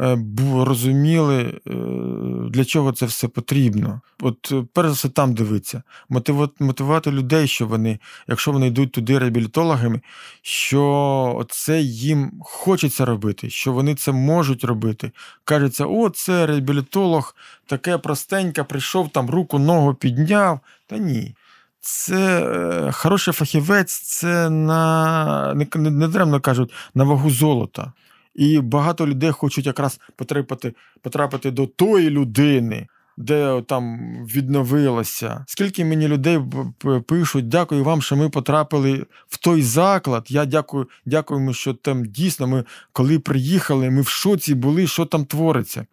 е, 0.00 0.18
розуміли, 0.54 1.60
е, 1.66 1.70
для 2.50 2.64
чого 2.64 2.92
це 2.92 3.06
все 3.06 3.28
потрібно. 3.28 4.00
От 4.20 4.52
е, 4.52 4.64
перш 4.72 4.88
за 4.88 4.94
все 4.94 5.08
там 5.08 5.36
мотивувати, 6.08 6.64
мотивувати 6.64 7.10
людей, 7.10 7.48
що 7.48 7.66
вони, 7.66 7.98
якщо 8.28 8.52
вони 8.52 8.66
йдуть 8.66 8.92
туди 8.92 9.18
реабілітологами, 9.18 10.00
що 10.42 11.46
це 11.48 11.80
їм 11.80 12.32
хочеться 12.40 13.04
робити, 13.04 13.50
що 13.50 13.72
вони 13.72 13.94
це 13.94 14.12
можуть 14.12 14.64
робити. 14.64 15.10
Кажеться, 15.44 15.86
о, 15.86 16.10
це 16.10 16.46
реабілітолог, 16.46 17.36
таке 17.66 17.98
простеньке, 17.98 18.62
прийшов 18.62 19.08
там 19.08 19.30
руку, 19.30 19.58
ногу 19.58 19.94
підняв. 19.94 20.60
Та 20.86 20.98
ні. 20.98 21.34
Це 21.80 22.42
е, 22.42 22.92
хороший 22.92 23.34
фахівець, 23.34 23.92
це 23.92 24.50
на 24.50 25.54
не, 25.54 25.90
не, 26.26 26.40
кажуть 26.40 26.72
на 26.94 27.04
вагу 27.04 27.30
золота. 27.30 27.92
І 28.34 28.60
багато 28.60 29.06
людей 29.06 29.30
хочуть 29.30 29.66
якраз 29.66 30.00
потрапити, 30.16 30.74
потрапити 31.02 31.50
до 31.50 31.66
тої 31.66 32.10
людини, 32.10 32.86
де 33.16 33.62
там 33.68 33.98
відновилося. 34.26 35.44
Скільки 35.48 35.84
мені 35.84 36.08
людей 36.08 36.40
пишуть, 37.06 37.48
дякую 37.48 37.84
вам, 37.84 38.02
що 38.02 38.16
ми 38.16 38.28
потрапили 38.28 39.06
в 39.28 39.38
той 39.38 39.62
заклад. 39.62 40.26
Я 40.28 40.44
дякую, 40.44 40.88
дякуємо, 41.06 41.52
що 41.52 41.74
там 41.74 42.04
дійсно 42.04 42.46
ми, 42.46 42.64
коли 42.92 43.18
приїхали, 43.18 43.90
ми 43.90 44.02
в 44.02 44.08
шоці 44.08 44.54
були, 44.54 44.86
що 44.86 45.04
там 45.04 45.24
твориться. 45.24 45.86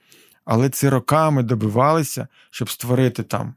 Але 0.46 0.70
це 0.70 0.90
роками 0.90 1.44
добивалися, 1.44 2.28
щоб 2.52 2.70
створити 2.70 3.24
там. 3.24 3.54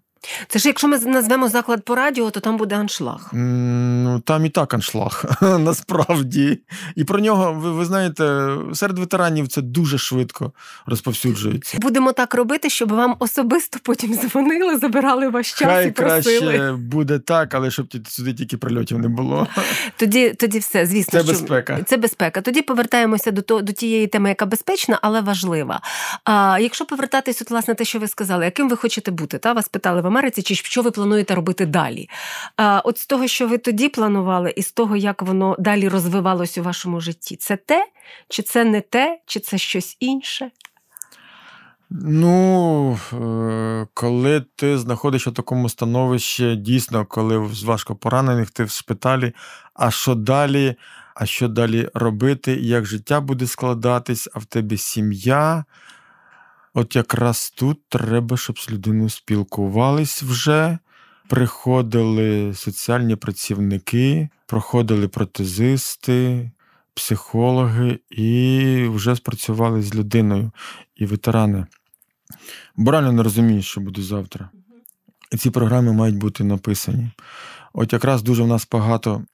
Це 0.49 0.59
ж 0.59 0.69
якщо 0.69 0.89
ми 0.89 0.99
назвемо 0.99 1.49
заклад 1.49 1.85
по 1.85 1.95
радіо, 1.95 2.31
то 2.31 2.41
там 2.41 2.57
буде 2.57 2.75
аншлаг. 2.75 3.31
Ну, 3.33 4.21
там 4.21 4.45
і 4.45 4.49
так 4.49 4.75
аншлаг, 4.75 5.25
насправді. 5.59 6.61
І 6.97 7.05
про 7.05 7.21
нього, 7.21 7.53
ви, 7.53 7.73
ви 7.73 7.85
знаєте, 7.85 8.57
серед 8.75 8.99
ветеранів 8.99 9.49
це 9.49 9.63
дуже 9.63 9.99
швидко 9.99 10.53
розповсюджується. 10.87 11.79
Будемо 11.81 12.13
так 12.13 12.35
робити, 12.35 12.71
щоб 12.71 12.93
вам 12.93 13.17
особисто 13.19 13.79
потім 13.83 14.15
дзвонили, 14.15 14.79
забирали 14.79 15.29
ваш 15.29 15.53
час 15.53 15.87
і 15.87 15.91
просили. 15.91 16.41
краще 16.41 16.73
буде 16.73 17.19
так, 17.19 17.55
але 17.55 17.71
щоб 17.71 17.87
сюди 18.09 18.35
тільки 18.35 18.57
прильотів 18.57 18.99
не 18.99 19.09
було. 19.09 19.47
Тоді, 19.97 20.31
тоді 20.31 20.59
все, 20.59 20.87
звісно, 20.87 21.13
Це 21.13 21.25
що 21.25 21.33
безпека. 21.33 21.83
Це 21.87 21.97
безпека. 21.97 22.41
Тоді 22.41 22.63
повертаємося 22.63 23.31
до 23.31 23.43
то, 23.43 23.61
до 23.61 23.73
тієї 23.73 24.07
теми, 24.07 24.29
яка 24.29 24.47
безпечна, 24.47 24.99
але 25.03 25.21
важлива. 25.21 25.81
А 26.25 26.59
якщо 26.61 26.85
повертатись, 26.87 27.43
от 27.43 27.51
власне 27.51 27.75
те, 27.75 27.85
що 27.85 27.99
ви 27.99 28.09
сказали, 28.09 28.45
яким 28.45 28.69
ви 28.69 28.77
хочете 28.77 29.11
бути? 29.11 29.39
Та 29.39 29.53
вас 29.53 29.69
питали 29.69 30.01
Америці, 30.11 30.43
чи 30.43 30.55
що 30.55 30.83
ви 30.83 30.91
плануєте 30.91 31.35
робити 31.35 31.67
далі? 31.67 32.09
От 32.85 32.99
з 32.99 33.07
того, 33.07 33.27
що 33.27 33.49
ви 33.49 33.59
тоді 33.59 33.89
планували, 33.89 34.55
і 34.57 34.63
з 34.63 34.73
того, 34.73 34.97
як 34.97 35.23
воно 35.23 35.57
далі 35.59 35.89
розвивалось 35.89 36.59
у 36.59 36.63
вашому 36.63 37.01
житті, 37.01 37.37
це 37.37 37.57
те, 37.57 37.87
чи 38.29 38.43
це 38.43 38.65
не 38.65 38.81
те, 38.81 39.21
чи 39.27 39.41
це 39.41 39.59
щось 39.59 39.97
інше? 40.01 40.51
Ну, 41.91 42.99
е, 43.13 43.87
коли 43.95 44.45
ти 44.57 44.79
знаходишся 44.79 45.31
в 45.31 45.35
такому 45.35 45.69
становищі, 45.69 46.57
дійсно, 46.57 47.07
коли 47.07 47.49
з 47.53 47.63
важко 47.63 47.95
поранених, 47.95 48.51
ти 48.51 48.65
в 48.65 48.71
шпиталі, 48.71 49.33
а 49.75 49.91
що 49.91 50.15
далі? 50.15 50.75
А 51.15 51.27
що 51.27 51.49
далі 51.49 51.89
робити, 51.95 52.53
як 52.53 52.85
життя 52.85 53.21
буде 53.21 53.47
складатись, 53.47 54.29
а 54.35 54.39
в 54.39 54.45
тебе 54.45 54.77
сім'я. 54.77 55.65
От 56.75 56.97
якраз 56.97 57.51
тут 57.51 57.89
треба, 57.89 58.37
щоб 58.37 58.59
з 58.59 58.71
людиною 58.71 59.09
спілкувались 59.09 60.23
вже. 60.23 60.79
Приходили 61.29 62.55
соціальні 62.55 63.17
працівники, 63.17 64.29
проходили 64.47 65.09
протезисти, 65.09 66.51
психологи 66.95 67.99
і 68.11 68.85
вже 68.89 69.17
спрацювали 69.17 69.83
з 69.83 69.95
людиною 69.95 70.53
і 70.97 71.07
ветерани. 71.07 71.67
Бо 72.77 72.91
реально 72.91 73.13
не 73.13 73.23
розумієш, 73.23 73.67
що 73.67 73.81
буде 73.81 74.03
завтра. 74.03 74.51
І 75.33 75.37
ці 75.37 75.51
програми 75.51 75.93
мають 75.93 76.19
бути 76.19 76.45
написані. 76.45 77.11
От 77.73 77.93
якраз 77.93 78.23
дуже 78.23 78.43
в 78.43 78.47
нас 78.47 78.69
багато 78.73 79.25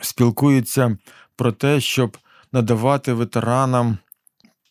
спілкуються 0.00 0.96
про 1.36 1.52
те, 1.52 1.80
щоб 1.80 2.18
надавати 2.52 3.12
ветеранам 3.12 3.98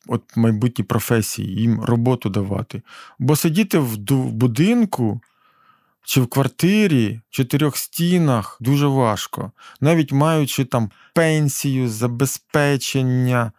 от 0.09 0.37
майбутні 0.37 0.85
професії, 0.85 1.61
їм 1.61 1.81
роботу 1.81 2.29
давати. 2.29 2.81
Бо 3.19 3.35
сидіти 3.35 3.77
в 3.77 3.97
будинку 4.31 5.21
чи 6.03 6.21
в 6.21 6.27
квартирі, 6.27 7.21
в 7.29 7.35
чотирьох 7.35 7.77
стінах 7.77 8.57
дуже 8.59 8.87
важко, 8.87 9.51
навіть 9.81 10.11
маючи 10.11 10.65
там 10.65 10.91
пенсію, 11.13 11.89
забезпечення 11.89 13.51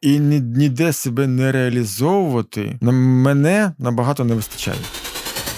і 0.00 0.18
ніде 0.20 0.92
себе 0.92 1.26
не 1.26 1.52
реалізовувати, 1.52 2.78
на 2.80 2.92
мене 2.92 3.72
набагато 3.78 4.24
не 4.24 4.34
вистачає. 4.34 4.78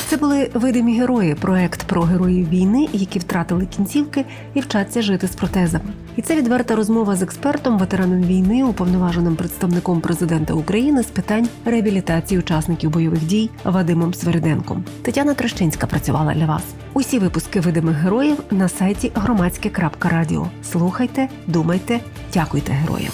Це 0.09 0.17
були 0.17 0.51
видимі 0.55 0.99
герої, 0.99 1.35
проект 1.35 1.83
про 1.83 2.03
героїв 2.03 2.49
війни, 2.49 2.89
які 2.93 3.19
втратили 3.19 3.67
кінцівки 3.67 4.25
і 4.55 4.61
вчаться 4.61 5.03
жити 5.03 5.27
з 5.27 5.37
протезами. 5.37 5.85
І 6.17 6.23
це 6.23 6.37
відверта 6.37 6.77
розмова 6.77 7.17
з 7.17 7.23
експертом, 7.23 7.79
ветераном 7.79 8.23
війни, 8.23 8.65
уповноваженим 8.65 9.37
представником 9.37 10.01
президента 10.01 10.55
України 10.55 11.03
з 11.03 11.07
питань 11.07 11.49
реабілітації 11.65 12.39
учасників 12.39 12.91
бойових 12.91 13.25
дій 13.25 13.51
Вадимом 13.65 14.15
Свериденком. 14.15 14.85
Тетяна 15.03 15.35
Трещинська 15.35 15.87
працювала 15.87 16.35
для 16.35 16.47
вас. 16.47 16.63
Усі 16.93 17.19
випуски 17.19 17.61
видимих 17.61 17.97
героїв 17.97 18.37
на 18.51 18.69
сайті 18.69 19.13
громадське.радіо. 19.15 20.49
Слухайте, 20.73 21.29
думайте, 21.47 22.01
дякуйте 22.35 22.73
героям. 22.73 23.13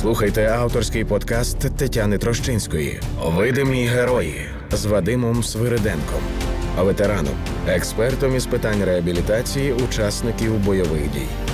Слухайте 0.00 0.48
авторський 0.48 1.04
подкаст 1.04 1.76
Тетяни 1.76 2.18
Трощинської 2.18 3.00
Видимі 3.36 3.86
герої 3.86 4.59
з 4.72 4.86
Вадимом 4.86 5.42
Свириденком, 5.42 6.20
ветераном, 6.78 7.34
експертом 7.68 8.36
із 8.36 8.46
питань 8.46 8.84
реабілітації 8.84 9.72
учасників 9.72 10.54
бойових 10.54 11.10
дій. 11.10 11.49